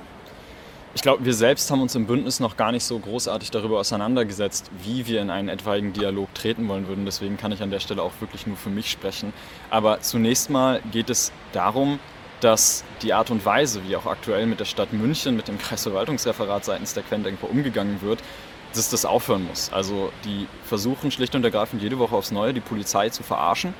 Ich 0.95 1.01
glaube, 1.01 1.25
wir 1.25 1.33
selbst 1.33 1.71
haben 1.71 1.81
uns 1.81 1.95
im 1.95 2.07
Bündnis 2.07 2.39
noch 2.39 2.59
gar 2.59 2.71
nicht 2.71 2.85
so 2.85 2.99
großartig 2.99 3.51
darüber 3.51 3.81
auseinandergesetzt, 3.81 4.71
wie 4.83 5.07
wir 5.07 5.23
in 5.23 5.31
einen 5.31 5.49
etwaigen 5.49 5.95
Dialog 5.95 6.35
treten 6.35 6.69
wollen 6.69 6.87
würden. 6.87 7.07
Deswegen 7.07 7.39
kann 7.39 7.51
ich 7.51 7.63
an 7.63 7.71
der 7.71 7.81
Stelle 7.81 8.03
auch 8.03 8.13
wirklich 8.21 8.47
nur 8.47 8.59
für 8.59 8.69
mich 8.69 8.91
sprechen. 8.91 9.33
Aber 9.71 10.01
zunächst 10.01 10.51
mal 10.51 10.83
geht 10.93 11.09
es 11.09 11.33
darum, 11.53 11.99
dass 12.41 12.85
die 13.01 13.15
Art 13.15 13.31
und 13.31 13.47
Weise, 13.47 13.81
wie 13.89 13.97
auch 13.97 14.05
aktuell 14.05 14.47
mit 14.47 14.61
der 14.61 14.67
Stadt 14.67 14.93
München, 14.93 15.35
mit 15.35 15.49
dem 15.49 15.59
Kreisverwaltungsreferat 15.59 16.67
seitens 16.67 16.93
der 16.93 17.05
Quendenker 17.05 17.49
umgegangen 17.49 18.03
wird, 18.03 18.21
dass 18.75 18.91
das 18.91 19.07
aufhören 19.07 19.47
muss. 19.47 19.73
Also 19.73 20.13
die 20.25 20.47
versuchen 20.65 21.11
schlicht 21.11 21.35
und 21.35 21.45
ergreifend 21.45 21.83
jede 21.83 21.99
Woche 21.99 22.15
aufs 22.15 22.33
Neue 22.33 22.53
die 22.53 22.61
Polizei 22.61 23.09
zu 23.09 23.23
verarschen 23.23 23.73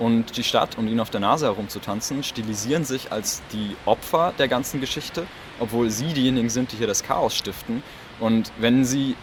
und 0.00 0.36
die 0.36 0.42
Stadt, 0.42 0.76
um 0.76 0.88
ihnen 0.88 0.98
auf 0.98 1.10
der 1.10 1.20
Nase 1.20 1.46
herumzutanzen, 1.46 2.24
stilisieren 2.24 2.84
sich 2.84 3.12
als 3.12 3.42
die 3.52 3.76
Opfer 3.84 4.32
der 4.38 4.48
ganzen 4.48 4.80
Geschichte 4.80 5.26
obwohl 5.60 5.90
sie 5.90 6.12
diejenigen 6.12 6.48
sind, 6.48 6.72
die 6.72 6.76
hier 6.76 6.86
das 6.86 7.04
Chaos 7.04 7.36
stiften. 7.36 7.82
Und 8.18 8.50
wenn 8.58 8.84
sie 8.84 9.14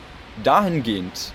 dahingehend 0.44 1.34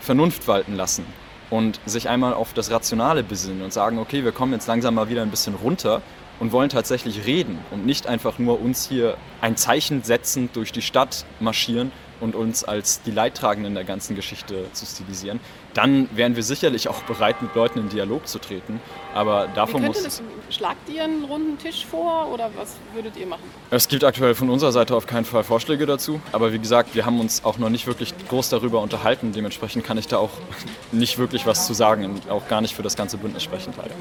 Vernunft 0.00 0.46
walten 0.48 0.74
lassen 0.74 1.06
und 1.48 1.80
sich 1.86 2.08
einmal 2.08 2.34
auf 2.34 2.52
das 2.52 2.70
Rationale 2.70 3.22
besinnen 3.22 3.62
und 3.62 3.72
sagen, 3.72 3.98
okay, 3.98 4.24
wir 4.24 4.32
kommen 4.32 4.52
jetzt 4.52 4.66
langsam 4.66 4.94
mal 4.94 5.08
wieder 5.08 5.22
ein 5.22 5.30
bisschen 5.30 5.54
runter 5.54 6.02
und 6.40 6.52
wollen 6.52 6.68
tatsächlich 6.68 7.26
reden 7.26 7.58
und 7.70 7.86
nicht 7.86 8.06
einfach 8.06 8.38
nur 8.38 8.60
uns 8.60 8.88
hier 8.88 9.16
ein 9.40 9.56
Zeichen 9.56 10.02
setzend 10.02 10.56
durch 10.56 10.72
die 10.72 10.82
Stadt 10.82 11.24
marschieren 11.38 11.92
und 12.20 12.34
uns 12.34 12.64
als 12.64 13.02
die 13.02 13.10
Leidtragenden 13.10 13.74
der 13.74 13.84
ganzen 13.84 14.14
Geschichte 14.14 14.66
zu 14.72 14.86
stilisieren, 14.86 15.40
dann 15.74 16.08
wären 16.12 16.36
wir 16.36 16.42
sicherlich 16.42 16.88
auch 16.88 17.02
bereit, 17.02 17.42
mit 17.42 17.54
Leuten 17.54 17.78
in 17.78 17.88
Dialog 17.88 18.26
zu 18.26 18.38
treten. 18.38 18.80
Aber 19.14 19.48
davon 19.54 19.84
muss. 19.84 20.02
Das, 20.02 20.22
schlagt 20.50 20.88
ihr 20.88 21.04
einen 21.04 21.24
runden 21.24 21.58
Tisch 21.58 21.86
vor 21.86 22.28
oder 22.32 22.50
was 22.56 22.76
würdet 22.92 23.16
ihr 23.16 23.26
machen? 23.26 23.42
Es 23.70 23.88
gibt 23.88 24.04
aktuell 24.04 24.34
von 24.34 24.50
unserer 24.50 24.72
Seite 24.72 24.96
auf 24.96 25.06
keinen 25.06 25.24
Fall 25.24 25.44
Vorschläge 25.44 25.86
dazu. 25.86 26.20
Aber 26.32 26.52
wie 26.52 26.58
gesagt, 26.58 26.94
wir 26.94 27.06
haben 27.06 27.20
uns 27.20 27.44
auch 27.44 27.58
noch 27.58 27.70
nicht 27.70 27.86
wirklich 27.86 28.14
groß 28.28 28.48
darüber 28.48 28.80
unterhalten. 28.80 29.32
Dementsprechend 29.32 29.84
kann 29.84 29.98
ich 29.98 30.08
da 30.08 30.18
auch 30.18 30.30
nicht 30.92 31.18
wirklich 31.18 31.46
was 31.46 31.66
zu 31.66 31.74
sagen 31.74 32.04
und 32.04 32.30
auch 32.30 32.48
gar 32.48 32.60
nicht 32.60 32.74
für 32.74 32.82
das 32.82 32.96
ganze 32.96 33.16
Bündnis 33.16 33.44
sprechen, 33.44 33.72
leider. 33.76 33.94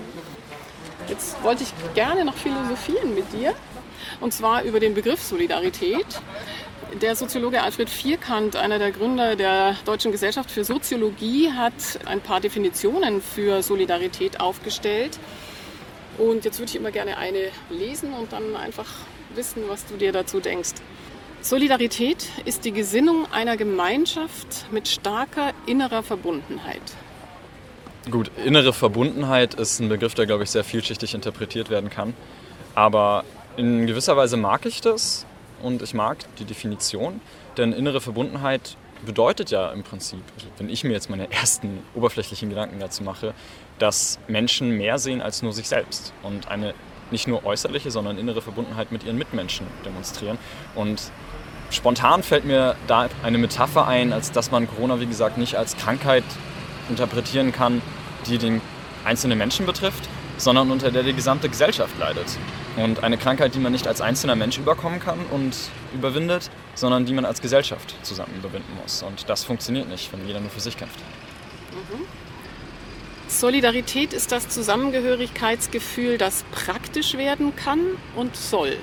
Jetzt 1.07 1.41
wollte 1.43 1.63
ich 1.63 1.73
gerne 1.95 2.23
noch 2.23 2.35
philosophieren 2.35 3.15
mit 3.15 3.31
dir. 3.33 3.53
Und 4.21 4.33
zwar 4.33 4.63
über 4.63 4.79
den 4.79 4.93
Begriff 4.93 5.21
Solidarität. 5.23 6.05
Der 6.93 7.15
Soziologe 7.15 7.61
Alfred 7.61 7.87
Vierkant, 7.87 8.55
einer 8.55 8.79
der 8.79 8.91
Gründer 8.91 9.35
der 9.35 9.75
Deutschen 9.85 10.11
Gesellschaft 10.11 10.49
für 10.49 10.63
Soziologie, 10.63 11.51
hat 11.51 11.73
ein 12.05 12.19
paar 12.19 12.41
Definitionen 12.41 13.21
für 13.21 13.61
Solidarität 13.61 14.39
aufgestellt. 14.39 15.19
Und 16.17 16.45
jetzt 16.45 16.57
würde 16.57 16.71
ich 16.71 16.75
immer 16.75 16.89
gerne 16.89 17.17
eine 17.17 17.51
lesen 17.69 18.11
und 18.13 18.33
dann 18.33 18.55
einfach 18.55 18.87
wissen, 19.35 19.63
was 19.67 19.85
du 19.85 19.97
dir 19.97 20.11
dazu 20.11 20.39
denkst. 20.39 20.71
Solidarität 21.41 22.25
ist 22.45 22.65
die 22.65 22.71
Gesinnung 22.71 23.31
einer 23.31 23.55
Gemeinschaft 23.55 24.65
mit 24.71 24.87
starker 24.87 25.53
innerer 25.67 26.01
Verbundenheit. 26.01 26.81
Gut, 28.09 28.31
innere 28.43 28.73
Verbundenheit 28.73 29.53
ist 29.53 29.79
ein 29.79 29.89
Begriff, 29.89 30.15
der, 30.15 30.25
glaube 30.25 30.43
ich, 30.43 30.49
sehr 30.49 30.63
vielschichtig 30.63 31.13
interpretiert 31.13 31.69
werden 31.69 31.91
kann. 31.91 32.15
Aber 32.73 33.23
in 33.57 33.85
gewisser 33.85 34.17
Weise 34.17 34.37
mag 34.37 34.65
ich 34.65 34.81
das 34.81 35.27
und 35.61 35.81
ich 35.81 35.93
mag 35.93 36.17
die 36.39 36.45
Definition, 36.45 37.21
denn 37.57 37.73
innere 37.73 38.01
Verbundenheit 38.01 38.77
bedeutet 39.05 39.49
ja 39.51 39.71
im 39.71 39.83
Prinzip, 39.83 40.21
also 40.35 40.47
wenn 40.57 40.69
ich 40.69 40.83
mir 40.83 40.91
jetzt 40.91 41.09
meine 41.09 41.31
ersten 41.31 41.83
oberflächlichen 41.95 42.49
Gedanken 42.49 42.79
dazu 42.79 43.03
mache, 43.03 43.33
dass 43.77 44.19
Menschen 44.27 44.71
mehr 44.71 44.99
sehen 44.99 45.21
als 45.21 45.41
nur 45.41 45.53
sich 45.53 45.67
selbst 45.67 46.13
und 46.23 46.49
eine 46.49 46.73
nicht 47.11 47.27
nur 47.27 47.45
äußerliche, 47.45 47.91
sondern 47.91 48.17
innere 48.17 48.41
Verbundenheit 48.41 48.91
mit 48.91 49.03
ihren 49.03 49.17
Mitmenschen 49.17 49.65
demonstrieren. 49.85 50.37
Und 50.75 51.11
spontan 51.71 52.23
fällt 52.23 52.45
mir 52.45 52.75
da 52.87 53.09
eine 53.23 53.37
Metapher 53.37 53.87
ein, 53.87 54.13
als 54.13 54.31
dass 54.31 54.51
man 54.51 54.67
Corona, 54.67 54.99
wie 54.99 55.07
gesagt, 55.07 55.37
nicht 55.37 55.55
als 55.55 55.75
Krankheit 55.77 56.23
interpretieren 56.87 57.51
kann, 57.51 57.81
die 58.27 58.37
den 58.37 58.61
einzelnen 59.05 59.37
Menschen 59.37 59.65
betrifft, 59.65 60.07
sondern 60.39 60.71
unter 60.71 60.89
der 60.89 61.03
die 61.03 61.13
gesamte 61.13 61.49
Gesellschaft 61.49 61.97
leidet. 61.99 62.25
Und 62.77 63.03
eine 63.03 63.17
Krankheit, 63.17 63.53
die 63.53 63.59
man 63.59 63.71
nicht 63.71 63.87
als 63.87 64.01
einzelner 64.01 64.35
Mensch 64.35 64.57
überkommen 64.57 64.99
kann 64.99 65.19
und 65.31 65.55
überwindet, 65.93 66.49
sondern 66.75 67.05
die 67.05 67.13
man 67.13 67.25
als 67.25 67.41
Gesellschaft 67.41 67.95
zusammen 68.03 68.33
überwinden 68.37 68.73
muss. 68.81 69.03
Und 69.03 69.29
das 69.29 69.43
funktioniert 69.43 69.87
nicht, 69.89 70.11
wenn 70.11 70.25
jeder 70.25 70.39
nur 70.39 70.49
für 70.49 70.61
sich 70.61 70.77
kämpft. 70.77 70.99
Mhm. 71.71 72.05
Solidarität 73.27 74.13
ist 74.13 74.31
das 74.31 74.49
Zusammengehörigkeitsgefühl, 74.49 76.17
das 76.17 76.43
praktisch 76.51 77.15
werden 77.15 77.55
kann 77.55 77.79
und 78.15 78.35
soll. 78.35 78.77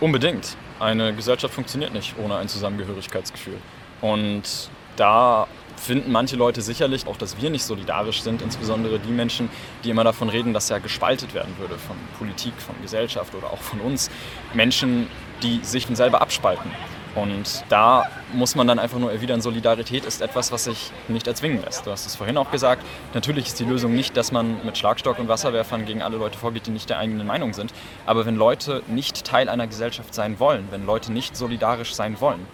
Unbedingt. 0.00 0.56
Eine 0.78 1.12
Gesellschaft 1.12 1.52
funktioniert 1.52 1.92
nicht 1.92 2.14
ohne 2.22 2.36
ein 2.36 2.48
Zusammengehörigkeitsgefühl. 2.48 3.58
Und 4.00 4.70
da 4.94 5.48
finden 5.78 6.12
manche 6.12 6.36
Leute 6.36 6.62
sicherlich 6.62 7.06
auch, 7.06 7.16
dass 7.16 7.40
wir 7.40 7.50
nicht 7.50 7.64
solidarisch 7.64 8.22
sind, 8.22 8.42
insbesondere 8.42 8.98
die 8.98 9.10
Menschen, 9.10 9.48
die 9.84 9.90
immer 9.90 10.04
davon 10.04 10.28
reden, 10.28 10.52
dass 10.52 10.68
ja 10.68 10.78
gespaltet 10.78 11.34
werden 11.34 11.54
würde 11.58 11.76
von 11.78 11.96
Politik, 12.18 12.54
von 12.58 12.74
Gesellschaft 12.82 13.34
oder 13.34 13.52
auch 13.52 13.60
von 13.60 13.80
uns. 13.80 14.10
Menschen, 14.54 15.08
die 15.42 15.60
sich 15.62 15.86
selber 15.92 16.20
abspalten. 16.20 16.70
Und 17.14 17.64
da 17.68 18.04
muss 18.32 18.54
man 18.54 18.66
dann 18.66 18.78
einfach 18.78 18.98
nur 18.98 19.10
erwidern, 19.10 19.40
Solidarität 19.40 20.04
ist 20.04 20.20
etwas, 20.20 20.52
was 20.52 20.64
sich 20.64 20.92
nicht 21.08 21.26
erzwingen 21.26 21.62
lässt. 21.64 21.86
Du 21.86 21.90
hast 21.90 22.06
es 22.06 22.14
vorhin 22.14 22.36
auch 22.36 22.50
gesagt, 22.50 22.84
natürlich 23.14 23.46
ist 23.46 23.58
die 23.58 23.64
Lösung 23.64 23.94
nicht, 23.94 24.16
dass 24.16 24.30
man 24.30 24.64
mit 24.64 24.78
Schlagstock 24.78 25.18
und 25.18 25.26
Wasserwerfern 25.26 25.84
gegen 25.84 26.02
alle 26.02 26.16
Leute 26.16 26.38
vorgeht, 26.38 26.66
die 26.66 26.70
nicht 26.70 26.90
der 26.90 26.98
eigenen 26.98 27.26
Meinung 27.26 27.54
sind. 27.54 27.72
Aber 28.06 28.26
wenn 28.26 28.36
Leute 28.36 28.82
nicht 28.86 29.24
Teil 29.24 29.48
einer 29.48 29.66
Gesellschaft 29.66 30.14
sein 30.14 30.38
wollen, 30.38 30.68
wenn 30.70 30.86
Leute 30.86 31.10
nicht 31.10 31.36
solidarisch 31.36 31.94
sein 31.94 32.20
wollen, 32.20 32.46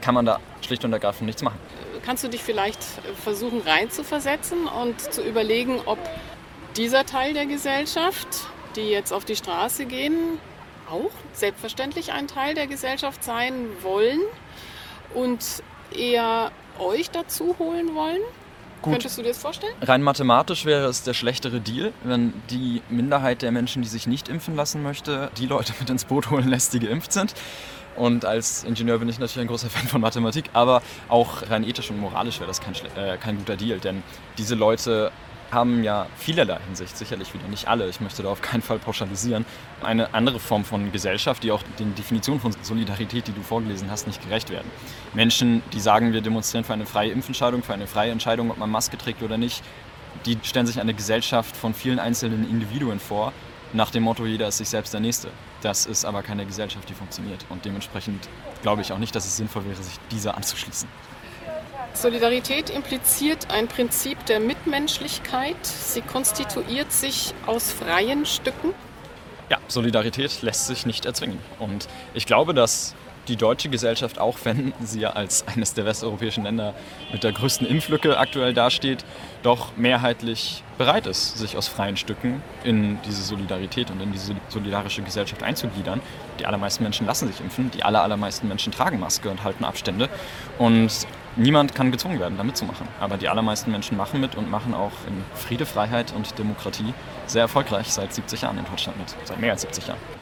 kann 0.00 0.14
man 0.14 0.26
da 0.26 0.38
schlicht 0.64 0.84
und 0.84 0.92
ergreifend 0.92 1.26
nichts 1.26 1.42
machen. 1.42 1.58
Kannst 2.04 2.24
du 2.24 2.28
dich 2.28 2.42
vielleicht 2.42 2.82
versuchen 3.22 3.60
reinzuversetzen 3.60 4.66
und 4.66 5.00
zu 5.00 5.22
überlegen, 5.22 5.80
ob 5.84 5.98
dieser 6.76 7.04
Teil 7.04 7.34
der 7.34 7.46
Gesellschaft, 7.46 8.26
die 8.76 8.88
jetzt 8.88 9.12
auf 9.12 9.24
die 9.24 9.36
Straße 9.36 9.86
gehen, 9.86 10.38
auch 10.90 11.10
selbstverständlich 11.32 12.12
ein 12.12 12.26
Teil 12.26 12.54
der 12.54 12.66
Gesellschaft 12.66 13.22
sein 13.22 13.66
wollen 13.82 14.20
und 15.14 15.62
eher 15.96 16.50
euch 16.78 17.10
dazu 17.10 17.56
holen 17.58 17.94
wollen? 17.94 18.20
Gut. 18.82 18.94
Könntest 18.94 19.18
du 19.18 19.22
dir 19.22 19.28
das 19.28 19.38
vorstellen? 19.38 19.74
Rein 19.82 20.02
mathematisch 20.02 20.64
wäre 20.64 20.86
es 20.86 21.02
der 21.02 21.12
schlechtere 21.12 21.60
Deal, 21.60 21.92
wenn 22.02 22.32
die 22.48 22.80
Minderheit 22.88 23.42
der 23.42 23.52
Menschen, 23.52 23.82
die 23.82 23.88
sich 23.88 24.06
nicht 24.06 24.28
impfen 24.28 24.56
lassen 24.56 24.82
möchte, 24.82 25.30
die 25.36 25.46
Leute 25.46 25.74
mit 25.80 25.90
ins 25.90 26.06
Boot 26.06 26.30
holen 26.30 26.48
lässt, 26.48 26.72
die 26.72 26.80
geimpft 26.80 27.12
sind. 27.12 27.34
Und 27.96 28.24
als 28.24 28.64
Ingenieur 28.64 28.98
bin 28.98 29.08
ich 29.08 29.18
natürlich 29.18 29.42
ein 29.44 29.48
großer 29.48 29.68
Fan 29.70 29.88
von 29.88 30.00
Mathematik, 30.00 30.50
aber 30.52 30.82
auch 31.08 31.48
rein 31.50 31.64
ethisch 31.64 31.90
und 31.90 31.98
moralisch 31.98 32.38
wäre 32.40 32.48
das 32.48 32.60
kein, 32.60 32.74
äh, 32.96 33.16
kein 33.18 33.36
guter 33.38 33.56
Deal, 33.56 33.78
denn 33.78 34.02
diese 34.38 34.54
Leute 34.54 35.10
haben 35.50 35.82
ja 35.82 36.06
vielerlei 36.16 36.58
Hinsicht, 36.66 36.96
sicherlich 36.96 37.34
wieder 37.34 37.48
nicht 37.48 37.66
alle, 37.66 37.88
ich 37.88 38.00
möchte 38.00 38.22
da 38.22 38.28
auf 38.28 38.40
keinen 38.40 38.62
Fall 38.62 38.78
pauschalisieren, 38.78 39.44
eine 39.82 40.14
andere 40.14 40.38
Form 40.38 40.64
von 40.64 40.92
Gesellschaft, 40.92 41.42
die 41.42 41.50
auch 41.50 41.62
den 41.78 41.94
Definitionen 41.94 42.40
von 42.40 42.54
Solidarität, 42.62 43.26
die 43.26 43.32
du 43.32 43.42
vorgelesen 43.42 43.90
hast, 43.90 44.06
nicht 44.06 44.22
gerecht 44.22 44.50
werden. 44.50 44.70
Menschen, 45.12 45.62
die 45.72 45.80
sagen, 45.80 46.12
wir 46.12 46.20
demonstrieren 46.20 46.64
für 46.64 46.72
eine 46.72 46.86
freie 46.86 47.10
Impfentscheidung, 47.10 47.62
für 47.62 47.74
eine 47.74 47.86
freie 47.86 48.12
Entscheidung, 48.12 48.50
ob 48.50 48.58
man 48.58 48.70
Maske 48.70 48.96
trägt 48.96 49.22
oder 49.22 49.38
nicht, 49.38 49.62
die 50.26 50.38
stellen 50.42 50.66
sich 50.66 50.80
eine 50.80 50.94
Gesellschaft 50.94 51.56
von 51.56 51.74
vielen 51.74 51.98
einzelnen 51.98 52.48
Individuen 52.48 53.00
vor, 53.00 53.32
nach 53.72 53.90
dem 53.90 54.02
Motto, 54.02 54.26
jeder 54.26 54.48
ist 54.48 54.58
sich 54.58 54.68
selbst 54.68 54.92
der 54.92 55.00
Nächste. 55.00 55.28
Das 55.62 55.86
ist 55.86 56.04
aber 56.04 56.22
keine 56.22 56.44
Gesellschaft, 56.46 56.88
die 56.88 56.94
funktioniert. 56.94 57.44
Und 57.48 57.64
dementsprechend 57.64 58.28
glaube 58.62 58.82
ich 58.82 58.92
auch 58.92 58.98
nicht, 58.98 59.14
dass 59.14 59.26
es 59.26 59.36
sinnvoll 59.36 59.64
wäre, 59.64 59.80
sich 59.82 59.94
dieser 60.10 60.36
anzuschließen. 60.36 60.88
Solidarität 61.92 62.70
impliziert 62.70 63.50
ein 63.50 63.68
Prinzip 63.68 64.24
der 64.26 64.40
Mitmenschlichkeit. 64.40 65.64
Sie 65.64 66.00
konstituiert 66.00 66.92
sich 66.92 67.34
aus 67.46 67.72
freien 67.72 68.26
Stücken. 68.26 68.74
Ja, 69.50 69.58
Solidarität 69.66 70.42
lässt 70.42 70.66
sich 70.66 70.86
nicht 70.86 71.04
erzwingen. 71.04 71.38
Und 71.58 71.88
ich 72.14 72.26
glaube, 72.26 72.54
dass 72.54 72.94
die 73.30 73.36
deutsche 73.36 73.68
Gesellschaft, 73.68 74.18
auch 74.18 74.38
wenn 74.44 74.74
sie 74.82 75.00
ja 75.00 75.10
als 75.10 75.46
eines 75.46 75.72
der 75.72 75.86
westeuropäischen 75.86 76.44
Länder 76.44 76.74
mit 77.12 77.22
der 77.24 77.32
größten 77.32 77.66
Impflücke 77.66 78.18
aktuell 78.18 78.52
dasteht, 78.52 79.04
doch 79.42 79.76
mehrheitlich 79.76 80.62
bereit 80.76 81.06
ist, 81.06 81.38
sich 81.38 81.56
aus 81.56 81.68
freien 81.68 81.96
Stücken 81.96 82.42
in 82.64 82.98
diese 83.06 83.22
Solidarität 83.22 83.90
und 83.90 84.00
in 84.00 84.12
diese 84.12 84.34
solidarische 84.48 85.02
Gesellschaft 85.02 85.42
einzugliedern. 85.42 86.00
Die 86.38 86.46
allermeisten 86.46 86.82
Menschen 86.82 87.06
lassen 87.06 87.28
sich 87.28 87.40
impfen, 87.40 87.70
die 87.70 87.82
aller, 87.84 88.02
allermeisten 88.02 88.48
Menschen 88.48 88.72
tragen 88.72 88.98
Maske 88.98 89.30
und 89.30 89.44
halten 89.44 89.64
Abstände. 89.64 90.08
Und 90.58 90.90
niemand 91.36 91.74
kann 91.74 91.92
gezwungen 91.92 92.18
werden, 92.18 92.36
da 92.36 92.44
mitzumachen. 92.44 92.88
Aber 92.98 93.16
die 93.16 93.28
allermeisten 93.28 93.70
Menschen 93.70 93.96
machen 93.96 94.20
mit 94.20 94.34
und 94.34 94.50
machen 94.50 94.74
auch 94.74 94.92
in 95.06 95.22
Friede, 95.34 95.66
Freiheit 95.66 96.12
und 96.12 96.38
Demokratie 96.38 96.94
sehr 97.26 97.42
erfolgreich 97.42 97.92
seit 97.92 98.12
70 98.12 98.42
Jahren 98.42 98.58
in 98.58 98.64
Deutschland 98.64 98.98
mit, 98.98 99.14
seit 99.24 99.38
mehr 99.38 99.52
als 99.52 99.62
70 99.62 99.86
Jahren. 99.86 100.19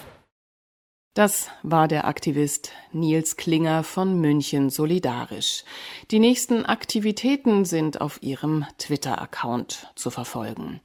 Das 1.19 1.51
war 1.65 1.89
der 1.89 2.07
Aktivist 2.07 2.71
Nils 2.93 3.37
Klinger 3.37 3.83
von 3.83 4.21
München 4.21 4.71
Solidarisch. 4.71 5.65
Die 6.13 6.21
nächsten 6.21 6.65
Aktivitäten 6.65 7.65
sind 7.65 8.01
auf 8.01 8.23
ihrem 8.23 8.65
Twitter-Account 8.79 9.89
zu 9.97 10.11
verfolgen. 10.11 10.81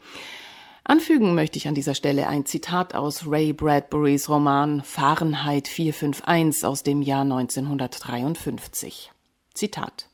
Anfügen 0.84 1.36
möchte 1.36 1.60
ich 1.60 1.68
an 1.68 1.76
dieser 1.76 1.94
Stelle 1.94 2.26
ein 2.28 2.48
Zitat 2.48 2.96
aus 2.96 3.28
Ray 3.28 3.54
Bradburys 3.54 4.28
Roman 4.28 4.82
Fahrenheit 4.82 5.68
451 5.68 6.66
aus 6.66 6.82
dem 6.82 7.04
Jahr 7.04 7.22
1953. 7.22 9.12
Zitat 9.54 10.10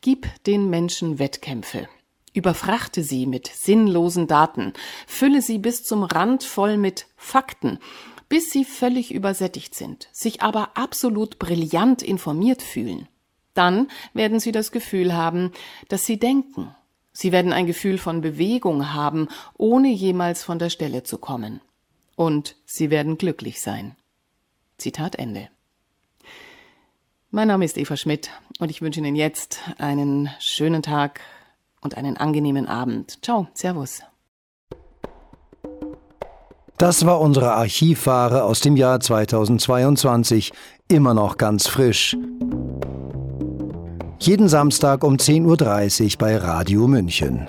Gib 0.00 0.28
den 0.44 0.70
Menschen 0.70 1.18
Wettkämpfe. 1.18 1.88
Überfrachte 2.34 3.02
sie 3.02 3.26
mit 3.26 3.48
sinnlosen 3.48 4.28
Daten, 4.28 4.74
fülle 5.08 5.42
sie 5.42 5.58
bis 5.58 5.82
zum 5.82 6.04
Rand 6.04 6.44
voll 6.44 6.76
mit 6.76 7.06
Fakten 7.16 7.80
bis 8.28 8.50
sie 8.50 8.64
völlig 8.64 9.12
übersättigt 9.12 9.74
sind, 9.74 10.08
sich 10.12 10.42
aber 10.42 10.76
absolut 10.76 11.38
brillant 11.38 12.02
informiert 12.02 12.62
fühlen. 12.62 13.08
Dann 13.54 13.88
werden 14.12 14.40
sie 14.40 14.52
das 14.52 14.72
Gefühl 14.72 15.14
haben, 15.14 15.52
dass 15.88 16.06
sie 16.06 16.18
denken. 16.18 16.74
Sie 17.12 17.30
werden 17.30 17.52
ein 17.52 17.66
Gefühl 17.66 17.98
von 17.98 18.20
Bewegung 18.20 18.92
haben, 18.92 19.28
ohne 19.56 19.88
jemals 19.88 20.42
von 20.42 20.58
der 20.58 20.70
Stelle 20.70 21.04
zu 21.04 21.18
kommen. 21.18 21.60
Und 22.16 22.56
sie 22.66 22.90
werden 22.90 23.18
glücklich 23.18 23.60
sein. 23.60 23.96
Zitat 24.78 25.16
Ende. 25.16 25.48
Mein 27.30 27.48
Name 27.48 27.64
ist 27.64 27.78
Eva 27.78 27.96
Schmidt 27.96 28.30
und 28.60 28.70
ich 28.70 28.80
wünsche 28.82 29.00
Ihnen 29.00 29.16
jetzt 29.16 29.58
einen 29.78 30.30
schönen 30.38 30.82
Tag 30.82 31.20
und 31.80 31.96
einen 31.96 32.16
angenehmen 32.16 32.66
Abend. 32.68 33.24
Ciao, 33.24 33.48
Servus. 33.54 34.02
Das 36.76 37.06
war 37.06 37.20
unsere 37.20 37.52
Archivware 37.52 38.42
aus 38.42 38.60
dem 38.60 38.76
Jahr 38.76 38.98
2022, 38.98 40.52
immer 40.88 41.14
noch 41.14 41.36
ganz 41.36 41.68
frisch. 41.68 42.16
Jeden 44.18 44.48
Samstag 44.48 45.04
um 45.04 45.16
10.30 45.16 46.04
Uhr 46.04 46.18
bei 46.18 46.36
Radio 46.36 46.88
München. 46.88 47.46